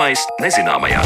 Zināmais 0.00 0.22
nezināmajā. 0.40 1.00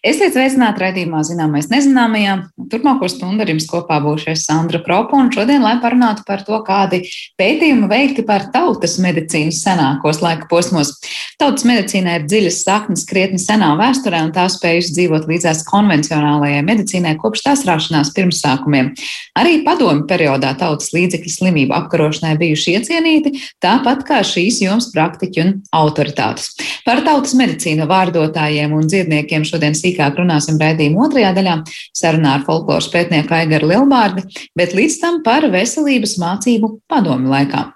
Esiet 0.00 0.32
sveicināti 0.32 0.80
raidījumā 0.80 1.20
Zināmais 1.28 1.68
nezināmajā. 1.68 2.38
Turpmāko 2.70 3.06
stundu 3.10 3.44
ar 3.44 3.50
jums 3.52 3.66
kopā 3.70 3.98
būšu 4.02 4.32
es 4.32 4.44
Sandra 4.48 4.80
Kropa, 4.82 5.18
un 5.18 5.28
šodien, 5.34 5.62
lai 5.62 5.76
parunātu 5.82 6.24
par 6.26 6.42
to, 6.46 6.56
kādi 6.66 7.02
pētījumi 7.38 7.86
veikti 7.90 8.24
par 8.26 8.48
tautas 8.54 8.96
medicīnas 9.02 9.60
senākos 9.62 10.18
laika 10.24 10.48
posmos. 10.50 10.94
Tautas 11.38 11.66
medicīnā 11.68 12.16
ir 12.18 12.26
dziļas 12.26 12.62
saknes 12.64 13.04
krietni 13.06 13.38
senā 13.42 13.68
vēsturē, 13.78 14.22
un 14.26 14.32
tā 14.34 14.46
spējusi 14.50 14.94
dzīvot 14.96 15.28
līdzās 15.30 15.62
konvencionālajai 15.68 16.62
medicīnai 16.66 17.14
kopš 17.20 17.44
tās 17.46 17.64
rašanās 17.68 18.10
pirmsākumiem. 18.16 18.92
Arī 19.38 19.60
padomu 19.66 20.06
periodā 20.08 20.54
tautas 20.58 20.90
līdzekļu 20.96 21.34
slimību 21.36 21.76
apkarošanai 21.76 22.34
bijuši 22.40 22.76
iecienīti, 22.78 23.34
tāpat 23.62 24.02
kā 24.08 24.22
šīs 24.26 24.62
jomas 24.64 24.90
praktiķi 24.94 25.44
un 25.44 25.54
autoritātes. 25.76 26.54
Par 26.86 27.04
tautas 27.06 27.36
medicīnu 27.38 27.86
vārdotājiem 27.90 28.74
un 28.74 28.88
dziedniekiem 28.90 29.44
šodien 29.46 29.76
sīkāk 29.76 30.18
runāsim 30.18 30.58
raidījuma 30.62 31.06
otrajā 31.06 31.34
daļā 31.36 31.56
sarunā 31.94 32.38
ar 32.38 32.46
folkloras 32.56 32.90
pētnieku 32.92 33.36
Aigaru 33.36 33.70
Lilbārdi, 33.72 34.26
bet 34.56 34.76
līdz 34.76 35.00
tam 35.02 35.22
par 35.26 35.48
veselības 35.52 36.16
mācību 36.22 36.78
padomu 36.88 37.32
laikā. 37.34 37.70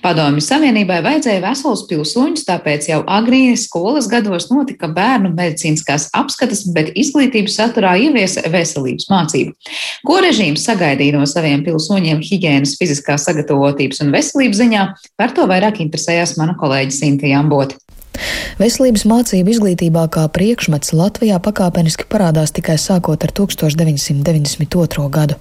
Padomju 0.00 0.40
Savienībai 0.40 1.02
vajadzēja 1.04 1.42
veselus 1.44 1.82
pilsoņus, 1.90 2.46
tāpēc 2.48 2.86
jau 2.88 3.02
agrīni 3.04 3.58
skolas 3.60 4.06
gados 4.08 4.46
notika 4.48 4.88
bērnu 4.96 5.34
medicīniskās 5.34 6.06
apskates, 6.16 6.62
bet 6.72 6.88
izglītības 6.96 7.58
saturā 7.60 7.92
ieviesa 8.00 8.46
veselības 8.48 9.10
mācību. 9.12 9.52
Ko 10.08 10.16
režīms 10.24 10.64
sagaidīja 10.64 11.18
no 11.20 11.28
saviem 11.28 11.60
pilsoņiem 11.68 12.24
higiēnas, 12.24 12.78
fiziskās 12.80 13.28
sagatavotības 13.28 14.00
un 14.06 14.16
veselības 14.16 14.62
ziņā, 14.64 14.88
par 15.20 15.36
to 15.36 15.44
vairāk 15.52 15.84
interesējās 15.84 16.38
mana 16.40 16.56
kolēģe 16.56 16.96
Sintīna 16.96 17.44
Ambota. 17.44 17.76
Veselības 18.60 19.06
mācību 19.08 19.54
izglītībā 19.54 20.04
kā 20.12 20.26
priekšmets 20.32 20.92
Latvijā 20.96 21.38
pakāpeniski 21.42 22.06
parādās 22.10 22.52
tikai 22.56 22.76
sākot 22.80 23.24
ar 23.24 23.32
1992. 23.36 25.06
gadu. 25.14 25.38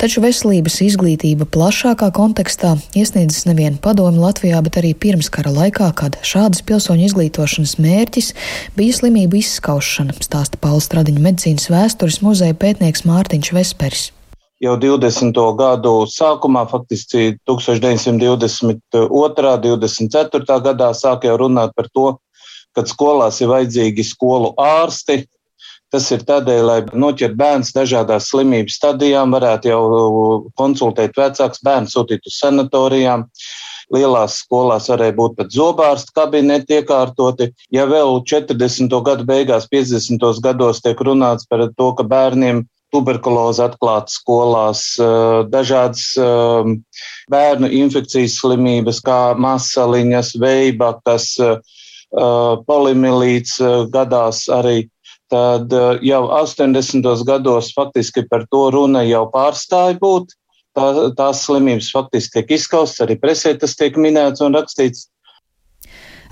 Taču 0.00 0.24
veselības 0.24 0.80
izglītība 0.86 1.46
plašākā 1.46 2.10
kontekstā 2.16 2.74
iesniedzas 2.96 3.46
nevien 3.48 3.78
padomu 3.82 4.24
Latvijā, 4.24 4.60
bet 4.66 4.80
arī 4.80 4.94
pirmskara 4.98 5.52
laikā, 5.54 5.92
kad 5.98 6.18
šādas 6.26 6.64
pilsoņu 6.66 7.06
izglītošanas 7.10 7.78
mērķis 7.82 8.32
bija 8.78 8.98
slimību 9.00 9.40
izskaušana, 9.42 10.18
stāsta 10.24 10.60
Pauls 10.60 10.90
Stradiņa 10.90 11.24
medicīnas 11.30 11.70
vēstures 11.72 12.22
muzeja 12.24 12.56
pētnieks 12.58 13.06
Mārtiņš 13.08 13.54
Vesperis 13.56 14.10
jau 14.62 14.76
20. 14.80 15.40
gadu 15.58 15.94
sākumā, 16.08 16.64
faktiski 16.70 17.36
1922. 17.48 19.08
un 19.10 19.34
24. 19.36 20.60
gadā 20.68 20.92
sāk 20.96 21.26
jau 21.28 21.36
runāt 21.40 21.74
par 21.76 21.90
to, 21.92 22.06
ka 22.76 22.84
skolās 22.88 23.40
ir 23.40 23.52
vajadzīgi 23.52 24.04
skolu 24.04 24.54
ārsti. 24.60 25.24
Tas 25.92 26.08
ir 26.10 26.24
tādēļ, 26.26 26.62
lai 26.66 26.80
noķertu 26.98 27.38
bērns 27.38 27.70
dažādās 27.76 28.26
slimības 28.32 28.74
stadijām, 28.80 29.30
varētu 29.36 29.70
jau 29.70 29.82
konsultēt 30.58 31.14
vecāks, 31.16 31.62
bērnu 31.62 31.92
sūtīt 31.92 32.26
uz 32.26 32.40
sanatorijām. 32.40 33.28
Lielās 33.94 34.40
skolās 34.42 34.88
varēja 34.90 35.14
būt 35.14 35.36
pat 35.38 35.52
zobārstu 35.54 36.10
kabineti 36.16 36.80
iekārtoti. 36.80 37.52
Ja 37.70 37.84
vēl 37.86 38.18
40. 38.26 38.90
gadu 39.06 39.28
beigās, 39.28 39.68
50. 39.70 40.26
gados 40.42 40.82
tiek 40.82 40.98
runāts 41.06 41.46
par 41.46 41.68
to, 41.70 41.92
ka 41.94 42.02
bērniem 42.02 42.64
tuberkuloze 42.94 43.64
atklāta 43.66 44.12
skolās, 44.12 44.82
eh, 45.00 45.44
dažādas 45.50 46.04
eh, 46.20 46.70
bērnu 47.32 47.70
infekcijas 47.82 48.38
slimības, 48.40 49.00
kā 49.04 49.20
masaliņas, 49.38 50.34
veibakas, 50.42 51.32
eh, 51.40 51.56
polimilīts 52.66 53.58
gadās 53.90 54.46
arī. 54.48 54.88
Tad 55.28 55.72
jau 56.06 56.20
80. 56.30 57.24
gados 57.26 57.72
faktiski 57.74 58.22
par 58.30 58.44
to 58.46 58.70
runa 58.70 59.02
jau 59.02 59.24
pārstāja 59.32 59.98
būt. 59.98 60.30
Tā, 60.76 60.86
tās 61.18 61.42
slimības 61.42 61.90
faktiski 61.90 62.38
tiek 62.38 62.54
izskaustas, 62.60 63.02
arī 63.02 63.18
presē 63.18 63.56
tas 63.58 63.74
tiek 63.74 63.98
minēts 63.98 64.44
un 64.44 64.54
rakstīts. 64.54 65.08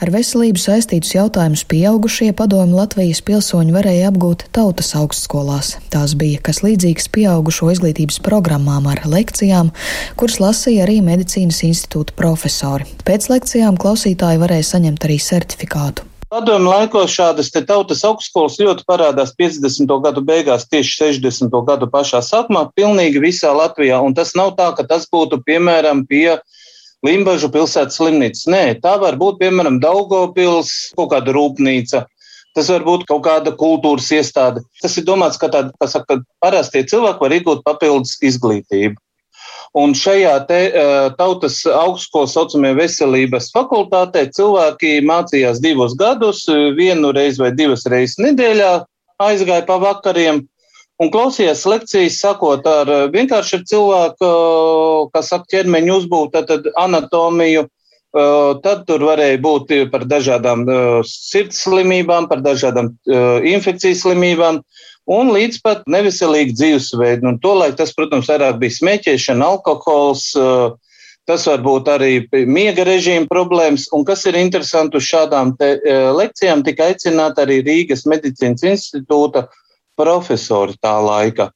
Ar 0.03 0.11
veselību 0.11 0.59
saistītus 0.59 1.13
jautājumus 1.15 1.63
pieaugušie 1.71 2.33
padomi 2.35 2.75
Latvijas 2.75 3.21
pilsoņi 3.27 3.75
varēja 3.77 4.09
apgūt 4.11 4.49
tautas 4.57 4.91
augstskolās. 4.99 5.77
Tās 5.93 6.17
bija 6.19 6.41
kas 6.43 6.65
līdzīgs 6.67 7.07
pieaugušo 7.15 7.71
izglītības 7.75 8.19
programmām 8.25 8.89
ar 8.91 9.05
lekcijām, 9.07 9.71
kuras 10.19 10.41
lasīja 10.43 10.89
arī 10.89 10.99
medicīnas 11.07 11.63
institūta 11.69 12.17
profesori. 12.19 12.89
Pēc 13.07 13.31
lekcijām 13.31 13.79
klausītāji 13.79 14.43
varēja 14.43 14.73
saņemt 14.73 15.07
arī 15.07 15.21
certifikātu. 15.23 16.09
Padomu 16.35 16.73
laikos 16.73 17.13
šādas 17.15 17.53
tautas 17.55 18.01
augstskolas 18.03 18.57
ļoti 18.59 18.83
parādās 18.89 19.31
50. 19.39 19.87
gadu 20.03 20.25
beigās, 20.27 20.65
tieši 20.67 20.97
60. 21.21 21.55
gadu 21.69 21.87
pašā 21.93 22.19
sākumā, 22.27 22.65
pilnīgi 22.75 23.23
visā 23.23 23.53
Latvijā. 23.55 24.01
Un 24.03 24.17
tas 24.19 24.35
nav 24.35 24.57
tā, 24.59 24.73
ka 24.75 24.83
tas 24.83 25.07
būtu 25.07 25.39
piemēram 25.47 26.03
pie 26.11 26.41
Limbažu 27.05 27.51
pilsētas 27.53 27.99
slimnīca. 28.01 28.49
Nē, 28.53 28.65
tā 28.85 28.97
var 29.03 29.19
būt, 29.21 29.39
piemēram, 29.43 29.81
Daugopils, 29.83 30.73
kaut 30.97 31.13
kāda 31.13 31.35
rūpnīca. 31.37 32.05
Tas 32.55 32.69
var 32.71 32.85
būt 32.87 33.05
kaut 33.11 33.25
kāda 33.27 33.53
kultūras 33.59 34.09
iestāde. 34.15 34.63
Tas 34.81 34.95
ir 34.97 35.05
domāts, 35.09 35.39
ka 35.41 35.51
tāda, 35.53 35.75
saka, 35.91 36.21
parastie 36.41 36.85
cilvēki 36.87 37.25
var 37.27 37.35
iegūt 37.35 37.65
papildus 37.67 38.15
izglītību. 38.25 38.97
Un 39.75 39.91
šajā 39.99 40.35
te, 40.47 40.59
tautas 41.19 41.59
augstskolas 41.67 42.37
saucamajā 42.37 42.77
veselības 42.79 43.51
fakultātē 43.57 44.29
cilvēki 44.37 45.01
mācījās 45.03 45.59
divus 45.63 45.97
gadus, 45.99 46.45
vienu 46.79 47.11
reizi 47.17 47.43
vai 47.43 47.51
divas 47.59 47.83
reizes 47.91 48.21
nedēļā, 48.23 48.71
aizgāja 49.27 49.67
pa 49.67 49.81
vakariem, 49.83 50.45
un 51.03 51.11
klausījās 51.15 51.65
lekcijas, 51.69 52.19
sakot 52.23 52.67
ar 52.69 52.91
eh, 52.91 53.07
vienkārši 53.15 53.59
ar 53.59 53.65
cilvēku, 53.71 54.29
eh, 54.29 55.01
kas 55.15 55.33
saka 55.33 55.51
ķermeņa 55.57 55.97
uzbūvu, 55.99 56.31
tad 56.35 56.69
anatomiju, 56.81 57.67
eh, 57.67 58.53
tad 58.65 58.87
tur 58.89 59.07
varēja 59.11 59.41
būt 59.43 59.75
par 59.91 60.07
dažādām 60.11 60.67
sirds 61.09 61.65
slimībām, 61.67 62.29
par 62.31 62.45
dažādām 62.45 62.95
infekcijas 63.55 64.05
slimībām. 64.05 64.63
Un 65.05 65.29
līdz 65.35 65.59
pat 65.61 65.83
neveselīgu 65.91 66.55
dzīvesveidu. 66.57 67.29
Un 67.29 67.39
tolaik 67.39 67.77
tas, 67.77 67.93
protams, 67.93 68.31
vairāk 68.31 68.57
bija 68.57 68.73
smēķēšana, 68.73 69.45
alkohols, 69.53 70.31
tas 71.29 71.45
var 71.45 71.61
būt 71.61 71.91
arī 71.93 72.13
miega 72.49 72.87
režīma 72.89 73.29
problēmas. 73.29 73.85
Un 73.93 74.07
kas 74.09 74.25
ir 74.25 74.39
interesanti, 74.41 74.97
uz 74.97 75.05
šādām 75.05 75.53
lekcijām 76.17 76.65
tika 76.65 76.89
aicināta 76.89 77.45
arī 77.45 77.61
Rīgas 77.67 78.07
medicīnas 78.09 78.65
institūta 78.65 79.45
profesori 79.99 80.77
tā 80.83 80.95
laika. 81.03 81.51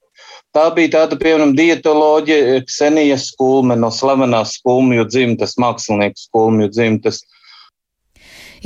Tā 0.57 0.69
bija 0.75 0.95
tāda, 0.95 1.19
piemēram, 1.21 1.53
dietoloģija 1.59 2.63
Ksenija 2.67 3.19
Skulme 3.21 3.77
no 3.77 3.91
slavenās 3.95 4.57
skulmju 4.59 5.05
dzimtas, 5.11 5.59
mākslinieku 5.61 6.23
skulmju 6.23 6.71
dzimtas. 6.73 7.21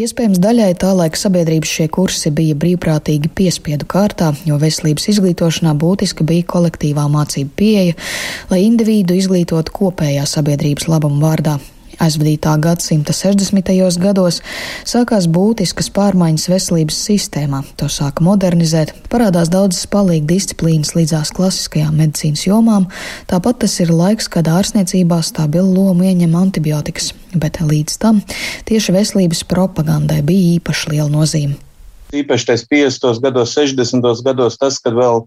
Iespējams, 0.00 0.38
daļai 0.41 0.71
tā 0.81 0.94
laika 0.97 1.19
sabiedrības 1.21 1.69
šie 1.69 1.87
kursi 1.93 2.31
bija 2.32 2.56
brīvprātīgi 2.56 3.28
piespiedu 3.37 3.84
kārtā, 3.93 4.31
jo 4.49 4.56
veselības 4.62 5.11
izglītošanā 5.12 5.75
būtiska 5.77 6.25
bija 6.25 6.47
kolektīvā 6.55 7.05
mācība 7.12 7.53
pieeja, 7.61 7.99
lai 8.49 8.62
individu 8.65 9.19
izglītotu 9.19 9.75
kopējā 9.77 10.25
sabiedrības 10.31 10.88
labuma 10.88 11.27
vārdā. 11.27 11.59
Aizvadītā 12.01 12.55
gadsimta 12.63 13.13
60. 13.17 13.73
gados 14.01 14.41
sākās 14.89 15.27
būtiskas 15.29 15.91
pārmaiņas 15.93 16.49
veselības 16.53 17.00
sistēmā. 17.09 17.62
To 17.81 17.89
sāka 17.93 18.25
modernizēt, 18.25 18.94
parādās 19.12 19.50
daudzas 19.53 19.85
palīga 19.93 20.31
disciplīnas 20.33 20.94
līdzās 20.97 21.35
klasiskajām 21.37 21.99
medicīnas 22.00 22.47
jomām, 22.47 22.89
tāpat 23.31 23.62
tas 23.67 23.77
ir 23.85 23.93
laiks, 23.93 24.31
kad 24.33 24.49
ārstniecībā 24.49 25.21
stabilu 25.27 25.75
lomu 25.77 26.09
ieņem 26.09 26.39
antibiotikas, 26.39 27.12
bet 27.35 27.61
līdz 27.61 27.99
tam 28.03 28.23
tieši 28.71 28.97
veselības 28.97 29.45
propagandai 29.50 30.23
bija 30.27 30.56
īpaši 30.56 30.95
liela 30.95 31.11
nozīme. 31.12 31.59
Īpaši 32.12 32.49
tais 32.50 32.67
50. 32.69 33.23
gados, 33.25 33.55
60. 33.56 34.25
gados 34.25 34.59
tas, 34.61 34.77
kad 34.85 34.97
vēl 34.97 35.25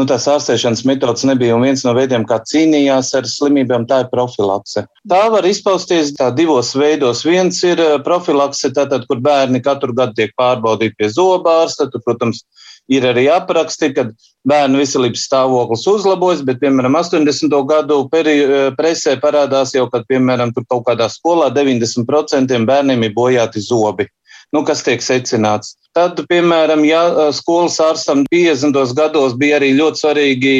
nu, 0.00 0.06
tās 0.08 0.26
ārstēšanas 0.30 0.82
metodas 0.88 1.26
nebija. 1.28 1.58
Viens 1.60 1.84
no 1.84 1.92
veidiem, 1.96 2.24
kā 2.28 2.40
cīnījās 2.48 3.12
ar 3.18 3.28
slimībām, 3.28 3.86
tā 3.90 4.02
ir 4.04 4.10
profilakse. 4.12 4.86
Tā 5.10 5.20
var 5.32 5.46
izpausties 5.48 6.14
tā 6.16 6.30
divos 6.36 6.72
veidos. 6.78 7.22
Viens 7.26 7.60
ir 7.66 7.82
eh, 7.84 7.96
profilakse, 8.04 8.72
tātad, 8.76 9.06
kur 9.10 9.20
bērni 9.24 9.62
katru 9.64 9.94
gadu 9.96 10.16
tiek 10.18 10.34
pārbaudīti 10.40 10.98
pie 10.98 11.10
zobārsta. 11.12 11.90
Tur, 11.92 12.04
protams, 12.06 12.44
ir 12.90 13.06
arī 13.06 13.26
apraksti, 13.32 13.92
kad 13.96 14.14
bērnu 14.48 14.80
veselības 14.80 15.26
stāvoklis 15.28 15.84
uzlabojas, 15.92 16.44
bet, 16.48 16.62
piemēram, 16.62 16.96
80. 16.98 17.58
gadu 17.68 18.00
eh, 18.16 18.70
presē 18.78 19.18
parādās 19.20 19.74
jau, 19.76 19.86
kad, 19.92 20.08
piemēram, 20.08 20.54
kaut 20.62 20.86
kādā 20.88 21.10
skolā 21.12 21.52
90% 21.54 22.64
bērniem 22.72 23.04
ir 23.06 23.14
bojāti 23.16 23.62
zobi. 23.64 24.08
Nu, 24.50 24.64
kas 24.66 24.82
tiek 24.82 25.02
secināts? 25.04 25.76
Tad, 25.94 26.18
piemēram, 26.30 26.82
ja 26.86 27.30
skolas 27.34 27.76
ārstam 27.82 28.24
50. 28.30 28.78
gados 28.98 29.34
bija 29.38 29.58
arī 29.60 29.72
ļoti 29.78 30.02
svarīgi 30.02 30.54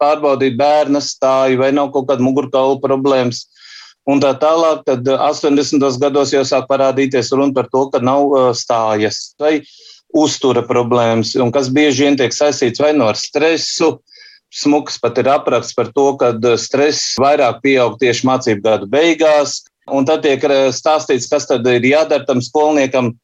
pārbaudīt 0.00 0.56
bērna 0.60 1.00
stāju 1.04 1.60
vai 1.60 1.70
nav 1.76 1.90
kaut 1.92 2.08
kāda 2.10 2.24
mugurkaula 2.24 2.76
problēmas, 2.82 3.46
un 4.08 4.20
tā 4.20 4.34
tālāk, 4.40 4.84
tad 4.88 5.08
80. 5.08 5.84
gados 6.00 6.32
jau 6.32 6.44
sāk 6.44 6.68
parādīties 6.68 7.32
runa 7.36 7.56
par 7.56 7.68
to, 7.72 7.86
ka 7.92 8.00
nav 8.04 8.32
stājas 8.56 9.34
vai 9.40 9.58
uztura 10.14 10.62
problēmas, 10.64 11.34
un 11.40 11.52
kas 11.52 11.68
bieži 11.72 12.06
vien 12.06 12.16
tiek 12.20 12.32
saistīts 12.32 12.80
vai 12.80 12.92
no 12.96 13.10
ar 13.12 13.20
stresu. 13.20 13.98
Smuks 14.54 15.00
pat 15.02 15.16
ir 15.18 15.26
apraksts 15.32 15.74
par 15.74 15.88
to, 15.90 16.12
ka 16.20 16.30
stress 16.60 17.16
vairāk 17.18 17.58
pieaug 17.64 17.96
tieši 17.98 18.28
mācību 18.28 18.62
gadu 18.62 18.86
beigās, 18.86 19.64
un 19.90 20.06
tad 20.06 20.22
tiek 20.22 20.44
stāstīts, 20.76 21.26
kas 21.30 21.48
tad 21.50 21.66
ir 21.66 21.82
jādara 21.88 22.22
tam 22.28 22.38
skolniekam, 22.44 23.16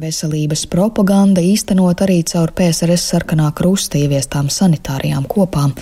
Veselības 0.00 0.62
propaganda 0.72 1.42
īstenot 1.44 2.00
arī 2.00 2.22
caur 2.24 2.54
PSRS 2.56 3.02
sarkanā 3.10 3.50
krusta 3.56 3.98
ieviestām 4.00 4.46
sanitārijām 4.48 5.26
kopām, 5.28 5.74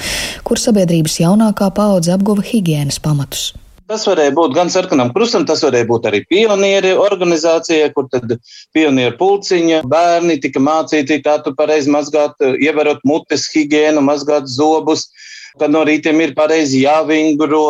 kur 0.42 0.58
sabiedrības 0.58 1.20
jaunākā 1.20 1.68
paudze 1.76 2.10
apguva 2.16 2.42
higiēnas 2.42 2.98
pamatus. 3.04 3.52
Tas 3.88 4.02
varēja 4.08 4.32
būt 4.34 4.56
gan 4.56 4.72
sarkanam 4.74 5.12
krustam, 5.14 5.46
tas 5.46 5.62
varēja 5.62 5.86
būt 5.88 6.08
arī 6.10 6.22
pionieri 6.26 6.90
organizācijai, 6.98 7.92
kur 7.94 8.08
tad 8.10 8.34
pionieru 8.74 9.14
pulciņa 9.20 9.84
bērni 9.86 10.40
tika 10.42 10.60
mācīti, 10.66 11.20
kā 11.22 11.38
tu 11.44 11.54
pareizi 11.56 11.94
mazgāt, 11.94 12.34
ievērot 12.42 13.06
mutes 13.06 13.46
higiēnu, 13.54 14.02
mazgāt 14.04 14.50
zobus, 14.50 15.06
kad 15.62 15.70
no 15.70 15.84
rītiem 15.86 16.18
ir 16.26 16.34
pareizi 16.34 16.82
jāvingro, 16.82 17.62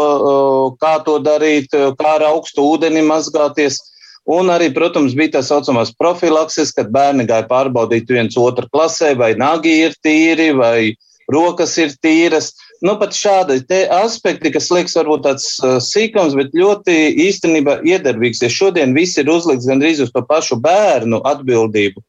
kā 0.81 0.97
to 1.05 1.21
darīt, 1.29 1.77
kā 1.77 2.17
ar 2.17 2.27
augstu 2.33 2.65
ūdeni 2.73 3.05
mazgāties. 3.05 3.83
Un 4.29 4.51
arī, 4.53 4.69
protams, 4.77 5.15
bija 5.17 5.39
tā 5.39 5.41
saucamās 5.47 5.95
profilakses, 5.97 6.75
kad 6.77 6.91
bērni 6.93 7.25
gāja 7.29 7.47
pārbaudīt 7.49 8.11
viens 8.13 8.37
otru 8.37 8.69
klasē, 8.69 9.15
vai 9.17 9.33
nagi 9.41 9.73
ir 9.87 9.95
tīri, 10.05 10.51
vai 10.57 10.93
rokas 11.33 11.77
ir 11.81 11.95
tīras. 12.05 12.51
Nu, 12.85 12.99
pat 13.01 13.17
šādi 13.17 13.63
aspekti, 13.97 14.53
kas 14.53 14.69
liekas 14.71 14.99
varbūt 15.01 15.25
tāds 15.25 15.47
uh, 15.63 15.79
sīkums, 15.83 16.37
bet 16.37 16.53
ļoti 16.57 16.99
īstenībā 17.25 17.81
iedarbīgs, 17.89 18.45
ja 18.45 18.53
šodien 18.53 18.93
viss 18.97 19.19
ir 19.19 19.33
uzlikts 19.33 19.69
gandrīz 19.69 20.05
uz 20.05 20.13
to 20.13 20.23
pašu 20.29 20.61
bērnu 20.61 21.23
atbildību 21.27 22.05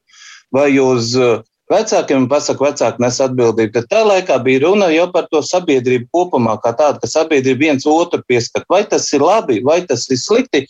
vai 0.56 0.74
uz 0.81 1.13
uh, 1.18 1.39
vecākiem, 1.69 2.25
un 2.25 2.30
pasaka, 2.30 2.66
vecāki 2.68 3.04
nes 3.04 3.19
atbildību, 3.24 3.74
tad 3.75 3.89
tā 3.92 4.04
laikā 4.06 4.39
bija 4.45 4.66
runa 4.66 4.89
jau 4.94 5.07
par 5.13 5.27
to 5.31 5.42
sabiedrību 5.45 6.10
kopumā, 6.13 6.57
kā 6.63 6.74
tādu, 6.77 7.01
ka 7.04 7.10
sabiedrība 7.10 7.69
viens 7.69 7.88
otru 7.89 8.24
pieskat. 8.27 8.66
Vai 8.69 8.83
tas 8.89 9.06
ir 9.13 9.25
labi, 9.25 9.60
vai 9.66 9.81
tas 9.89 10.07
ir 10.10 10.19
slikti, 10.21 10.66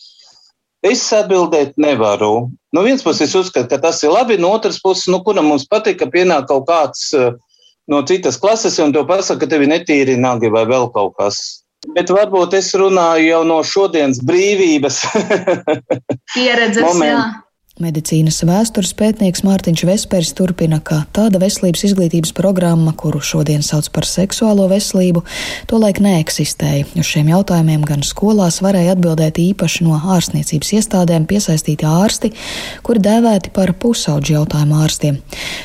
Es 0.85 1.01
atbildēt 1.11 1.75
nevaru. 1.81 2.49
No 2.71 2.83
vienas 2.85 3.03
puses, 3.03 3.27
es 3.27 3.35
uzskatu, 3.35 3.67
ka 3.71 3.81
tas 3.83 3.99
ir 4.05 4.13
labi, 4.13 4.37
no 4.39 4.53
otras 4.55 4.79
puses, 4.79 5.09
nu, 5.11 5.19
kuram 5.25 5.49
mums 5.51 5.67
patīk, 5.67 5.97
ka 5.99 6.07
pienāk 6.11 6.47
kaut 6.47 6.69
kāds 6.69 7.09
uh, 7.17 7.33
no 7.91 8.03
citas 8.07 8.37
klases 8.39 8.79
un 8.79 8.93
to 8.95 9.03
pasaka, 9.09 9.43
ka 9.43 9.51
tevi 9.55 9.67
netīri 9.67 10.15
nagi 10.19 10.51
vai 10.53 10.63
vēl 10.69 10.87
kaut 10.95 11.17
kas. 11.19 11.41
Bet 11.95 12.11
varbūt 12.11 12.55
es 12.59 12.71
runāju 12.75 13.27
jau 13.27 13.43
no 13.47 13.59
šodienas 13.63 14.19
brīvības 14.27 15.01
pieredzes. 16.35 17.03
jā. 17.03 17.21
Medicīnas 17.79 18.41
vēstures 18.43 18.89
pētnieks 18.99 19.45
Mārtiņš 19.47 19.81
Vespers 19.87 20.33
turpina, 20.35 20.81
ka 20.83 20.97
tāda 21.15 21.39
veselības 21.39 21.85
izglītības 21.87 22.33
programma, 22.35 22.91
kuru 22.91 23.21
šodien 23.23 23.61
sauc 23.63 23.85
par 23.95 24.03
seksuālo 24.03 24.65
veselību, 24.67 25.21
tolaik 25.71 26.01
neeksistēja. 26.03 26.89
Uz 26.99 27.07
šiem 27.07 27.29
jautājumiem 27.31 27.85
gan 27.87 28.03
skolās 28.03 28.57
varēja 28.65 28.97
atbildēt 28.97 29.39
īpaši 29.39 29.87
no 29.87 29.95
ārstniecības 29.95 30.73
iestādēm 30.75 31.27
piesaistīti 31.29 31.87
ārsti, 31.87 32.33
kuri 32.83 33.03
dēvēti 33.05 33.53
par 33.55 33.71
pusauģu 33.79 34.35
jautājumu 34.35 34.81
ārstiem. 34.83 35.21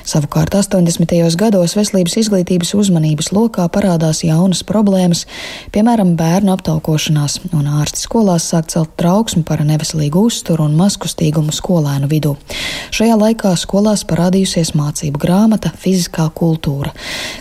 Savukārt 0.07 0.55
80. 0.55 1.17
gados 1.41 1.75
veselības 1.75 2.15
izglītības 2.23 2.77
uzmanības 2.79 3.33
lokā 3.35 3.67
parādās 3.75 4.23
jaunas 4.23 4.63
problēmas, 4.63 5.25
piemēram, 5.75 6.15
bērnu 6.15 6.55
aptaukošanās, 6.55 7.41
un 7.51 7.67
ārsti 7.81 8.07
skolās 8.07 8.47
sāk 8.55 8.71
celt 8.71 8.95
trauksmi 9.03 9.43
par 9.43 9.67
neveselīgu 9.67 10.29
uzturu 10.31 10.69
un 10.71 10.79
mazkustīgumu 10.79 11.51
skolēnu 11.51 12.04
bērnu 12.05 12.09
vidū. 12.09 12.37
Šajā 12.95 13.17
laikā 13.19 13.55
skolās 13.57 14.05
parādījusies 14.05 14.75
mācību 14.75 15.19
grāmata 15.19 15.73
Fiziskā 15.75 16.31
kultūra, 16.35 16.93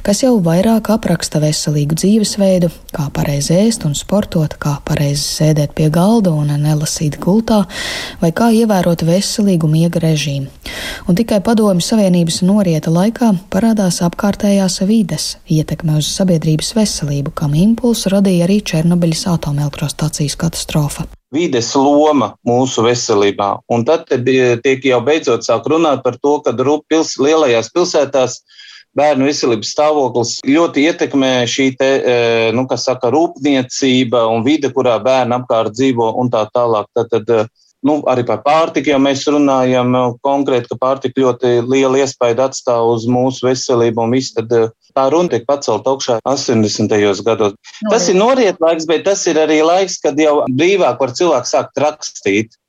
kas 0.04 0.24
jau 0.24 0.40
vairāk 0.42 0.90
apraksta 0.90 1.40
veselīgu 1.40 1.96
dzīvesveidu, 1.96 2.70
kā 2.94 3.10
pareizi 3.14 3.54
ēst 3.54 3.86
un 3.86 3.94
sportot, 3.94 4.56
kā 4.58 4.80
pareizi 4.86 5.22
sēdēt 5.24 5.74
pie 5.76 5.90
galda 5.90 6.32
un 6.32 6.48
nelasīt 6.48 7.20
gultā, 7.20 7.66
vai 8.22 8.32
kā 8.32 8.52
ievērot 8.52 9.04
veselīgu 9.04 9.68
miega 9.68 10.00
režīmu. 10.00 10.48
Un 11.08 11.16
tikai 11.16 11.42
Padomju 11.44 11.84
Savienības 11.84 12.42
norieta 12.44 12.92
laikā 12.92 13.34
parādās 13.54 14.02
apkārtējās 14.02 14.82
vides 14.88 15.38
ietekme 15.48 16.00
uz 16.00 16.10
sabiedrības 16.10 16.74
veselību, 16.78 17.34
kam 17.36 17.54
impulsu 17.54 18.14
radīja 18.14 18.48
arī 18.48 18.62
Černobiļas 18.64 19.28
atomelektrostācijas 19.36 20.40
katastrofa 20.40 21.10
vides 21.34 21.74
loma 21.76 22.34
mūsu 22.48 22.86
veselībā. 22.86 23.50
Un 23.74 23.86
tad 23.88 24.06
tiek 24.10 24.86
jau 24.86 25.02
beidzot 25.06 25.46
sāk 25.46 25.68
runāt 25.72 26.04
par 26.06 26.20
to, 26.22 26.38
ka 26.46 26.54
pils, 26.90 27.18
lielajās 27.18 27.72
pilsētās 27.74 28.42
bērnu 28.98 29.26
veselības 29.26 29.72
stāvoklis 29.74 30.36
ļoti 30.46 30.86
ietekmē 30.90 31.32
šī 31.50 31.68
te, 31.80 31.90
e, 31.98 32.18
nu, 32.54 32.68
saka, 32.78 33.10
rūpniecība 33.14 34.28
un 34.30 34.46
vide, 34.46 34.70
kurā 34.74 35.00
bērni 35.02 35.40
apkārt 35.40 35.74
dzīvo 35.74 36.14
un 36.22 36.30
tā 36.34 36.46
tālāk. 36.54 36.90
Tad, 36.94 37.10
tad, 37.14 37.50
nu, 37.88 37.98
arī 38.10 38.24
par 38.28 38.42
pārtiku 38.46 38.94
jau 38.94 39.00
mēs 39.04 39.26
runājam 39.30 39.94
konkrēti, 40.26 40.72
ka 40.72 40.80
pārtika 40.82 41.24
ļoti 41.24 41.54
liela 41.68 42.02
iespēja 42.04 42.48
atstāv 42.48 42.94
uz 42.96 43.08
mūsu 43.10 43.48
veselību 43.48 44.06
un 44.06 44.16
viss. 44.16 44.34
Tad, 44.36 44.52
tā 44.96 45.06
runa 45.12 45.34
tiek 45.34 45.46
pacelt 45.50 45.88
augšā 45.90 46.20
80. 46.30 46.98
gados. 47.28 47.56
No, 47.56 47.94
tas 47.94 48.10
ir 48.10 48.20
noriet 48.20 48.62
laiks, 48.64 48.88
bet 48.90 49.06
tas 49.08 49.24
ir 49.30 49.40
arī 49.42 49.62
laiks, 49.66 50.00
kad 50.04 50.20
jau 50.20 50.42
brīvāk 50.50 51.02
var 51.02 51.16
cilvēks 51.16 51.56
sākt 51.56 51.82
rakstīt. 51.84 52.60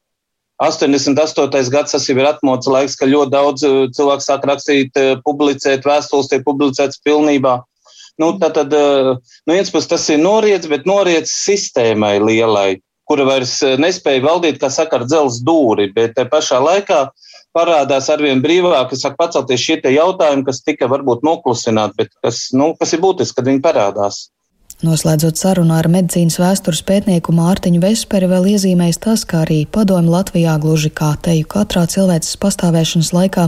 88. 0.62 1.70
gads 1.75 1.93
tas 1.93 2.05
jau 2.06 2.14
ir 2.14 2.28
atmods 2.28 2.69
laiks, 2.70 2.94
ka 2.96 3.10
ļoti 3.10 3.32
daudz 3.32 3.64
uh, 3.67 3.78
cilvēku 3.94 4.22
sāk 4.22 4.46
rakstīt, 4.46 4.94
uh, 5.00 5.17
publicēt, 5.26 5.87
vēstules 5.87 6.31
tiek 6.31 6.44
publicētas 6.46 7.02
pilnībā. 7.05 7.58
Nu, 8.22 8.28
tad, 8.38 8.55
tad, 8.55 8.70
nu, 8.70 9.50
viens 9.50 9.72
puses 9.75 9.90
tas 9.90 10.05
ir 10.14 10.20
noriets, 10.22 10.69
bet 10.70 10.84
noriets 10.87 11.32
sistēmai 11.34 12.20
lielai, 12.22 12.76
kura 13.08 13.26
vairs 13.28 13.58
nespēja 13.80 14.24
valdīt, 14.24 14.58
kā 14.62 14.70
saka, 14.72 15.00
ar 15.00 15.06
dzelzs 15.08 15.42
dūri, 15.44 15.90
bet 15.94 16.14
te 16.16 16.24
pašā 16.28 16.60
laikā 16.64 17.00
parādās 17.54 18.08
arvien 18.10 18.43
brīvāk, 18.44 18.90
kas 18.90 19.05
sāk 19.05 19.19
pacelties 19.20 19.62
šie 19.62 19.79
jautājumi, 19.94 20.46
kas 20.46 20.62
tika 20.64 20.88
varbūt 20.90 21.26
noklusināti, 21.26 21.98
bet 22.02 22.14
kas, 22.24 22.48
nu, 22.56 22.72
kas 22.81 22.94
ir 22.96 23.05
būtiski, 23.05 23.38
kad 23.38 23.50
viņi 23.50 23.62
parādās. 23.64 24.29
Noslēdzot 24.82 25.38
sarunu 25.38 25.76
ar 25.76 25.86
medicīnas 25.86 26.40
vēstures 26.43 26.81
pētnieku 26.84 27.31
Mārtiņu 27.36 27.78
Vesperi, 27.84 28.26
vēl 28.26 28.48
iezīmēs 28.56 28.98
tas, 29.04 29.22
ka 29.22 29.44
arī 29.44 29.60
padomu 29.70 30.10
Latvijā 30.10 30.56
gluži 30.58 30.90
kā 30.90 31.12
teju 31.22 31.46
katrā 31.52 31.84
cilvēces 31.93 32.34
pastāvēšanas 32.43 33.12
laikā 33.14 33.44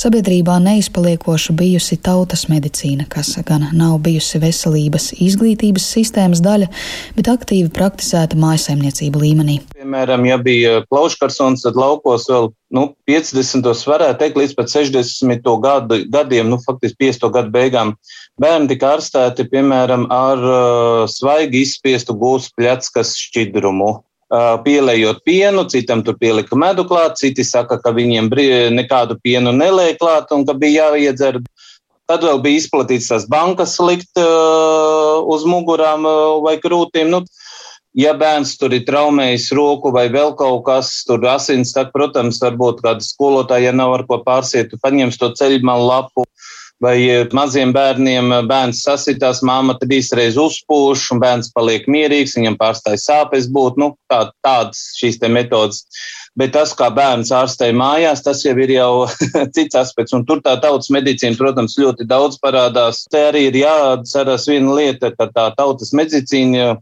sabiedrībā 0.00 0.56
neizpaliekoša 0.64 1.52
bijusi 1.58 2.00
tautas 2.00 2.46
medicīna, 2.48 3.04
kas 3.04 3.34
gan 3.44 3.68
nav 3.76 3.98
bijusi 4.06 4.40
veselības 4.40 5.10
izglītības 5.20 5.90
sistēmas 5.98 6.40
daļa, 6.40 6.70
bet 7.18 7.28
aktīvi 7.28 7.68
praktizēta 7.76 8.40
mājasemniecību 8.40 9.22
līmenī. 9.26 9.60
Piemēram, 9.76 10.24
ja 10.30 10.40
bija 10.40 10.80
plauškarsons, 10.88 11.66
tad 11.68 11.76
laukos 11.76 12.30
vēl 12.32 12.48
nu, 12.72 12.86
50. 13.08 13.68
varētu 13.92 14.18
teikt 14.22 14.38
līdz 14.40 14.56
pat 14.56 14.72
60. 14.72 15.48
Gadu, 15.62 15.98
gadiem, 16.12 16.48
nu, 16.48 16.58
faktiski 16.64 17.04
50. 17.04 17.28
gadu 17.34 17.52
beigām, 17.52 17.94
bērni 18.40 18.70
tika 18.72 18.94
ārstēti, 18.96 19.46
piemēram, 19.52 20.08
ar 20.12 20.46
svaigi 21.10 21.62
izspiestu 21.66 22.16
gūstu 22.18 22.56
pļackas 22.60 23.14
šķidrumu. 23.18 23.92
Uh, 24.32 24.56
pielējot 24.64 25.18
pienu, 25.28 25.66
citam 25.68 26.00
tur 26.06 26.16
pielika 26.16 26.56
medu 26.56 26.86
klāt, 26.88 27.18
citi 27.20 27.44
saka, 27.44 27.76
ka 27.76 27.92
viņiem 27.92 28.30
nekādu 28.72 29.18
pienu 29.20 29.52
nelēja 29.52 29.98
klāt 30.00 30.32
un 30.32 30.46
ka 30.48 30.54
bija 30.56 30.88
jāiedzer. 30.94 31.42
Tad 32.08 32.24
vēl 32.24 32.40
bija 32.40 32.62
izplatīts 32.62 33.10
tās 33.12 33.26
bankas 33.28 33.76
likt 33.80 34.16
uh, 34.16 35.20
uz 35.28 35.44
mugurām 35.44 36.08
uh, 36.08 36.40
vai 36.44 36.56
krūtīm. 36.56 37.12
Nu, 37.12 37.22
Ja 37.92 38.14
bērns 38.16 38.54
tur 38.56 38.72
ir 38.72 38.86
traumējis 38.88 39.50
roku 39.52 39.90
vai 39.92 40.06
vēl 40.08 40.30
kaut 40.38 40.62
kas, 40.64 41.02
tur 41.04 41.20
asins, 41.28 41.74
tad, 41.76 41.90
protams, 41.92 42.38
varbūt 42.40 42.80
kāda 42.80 43.04
skolotāja, 43.04 43.68
ja 43.68 43.72
nav 43.76 43.92
ar 43.98 44.06
ko 44.08 44.16
pārsiet, 44.24 44.72
paņems 44.80 45.20
to 45.20 45.28
ceļmalu 45.36 45.90
lapu. 45.90 46.24
Vai 46.82 46.96
maziem 47.30 47.70
bērniem 47.74 48.32
bērns 48.50 48.80
sasitās, 48.82 49.42
māma 49.46 49.76
tad 49.78 49.92
īsreiz 49.94 50.34
uzpūš, 50.40 51.04
un 51.14 51.20
bērns 51.22 51.52
paliek 51.54 51.86
mierīgs, 51.86 52.34
viņam 52.34 52.56
pārstāja 52.58 52.98
sāpes 52.98 53.46
būt, 53.54 53.78
nu, 53.78 53.92
tā, 54.10 54.24
tādas 54.42 54.88
šīs 54.98 55.20
metodas. 55.30 55.84
Bet 56.38 56.54
tas, 56.56 56.72
kā 56.74 56.88
bērns 56.90 57.30
ārstēja 57.36 57.76
mājās, 57.76 58.24
tas 58.24 58.40
jau 58.42 58.54
ir 58.64 58.72
jau 58.74 59.06
cits 59.54 59.78
aspekts. 59.78 60.14
Un 60.16 60.24
tur 60.26 60.40
tā 60.42 60.56
tautas 60.62 60.90
medicīna, 60.90 61.38
protams, 61.38 61.76
ļoti 61.78 62.08
daudz 62.08 62.40
parādās. 62.42 63.04
Te 63.12 63.28
arī 63.28 63.46
ir 63.50 63.60
jāatcerās 63.62 64.48
viena 64.48 64.74
lieta, 64.78 65.12
ka 65.14 65.28
tā 65.30 65.50
tautas 65.58 65.92
medicīna 65.94 66.80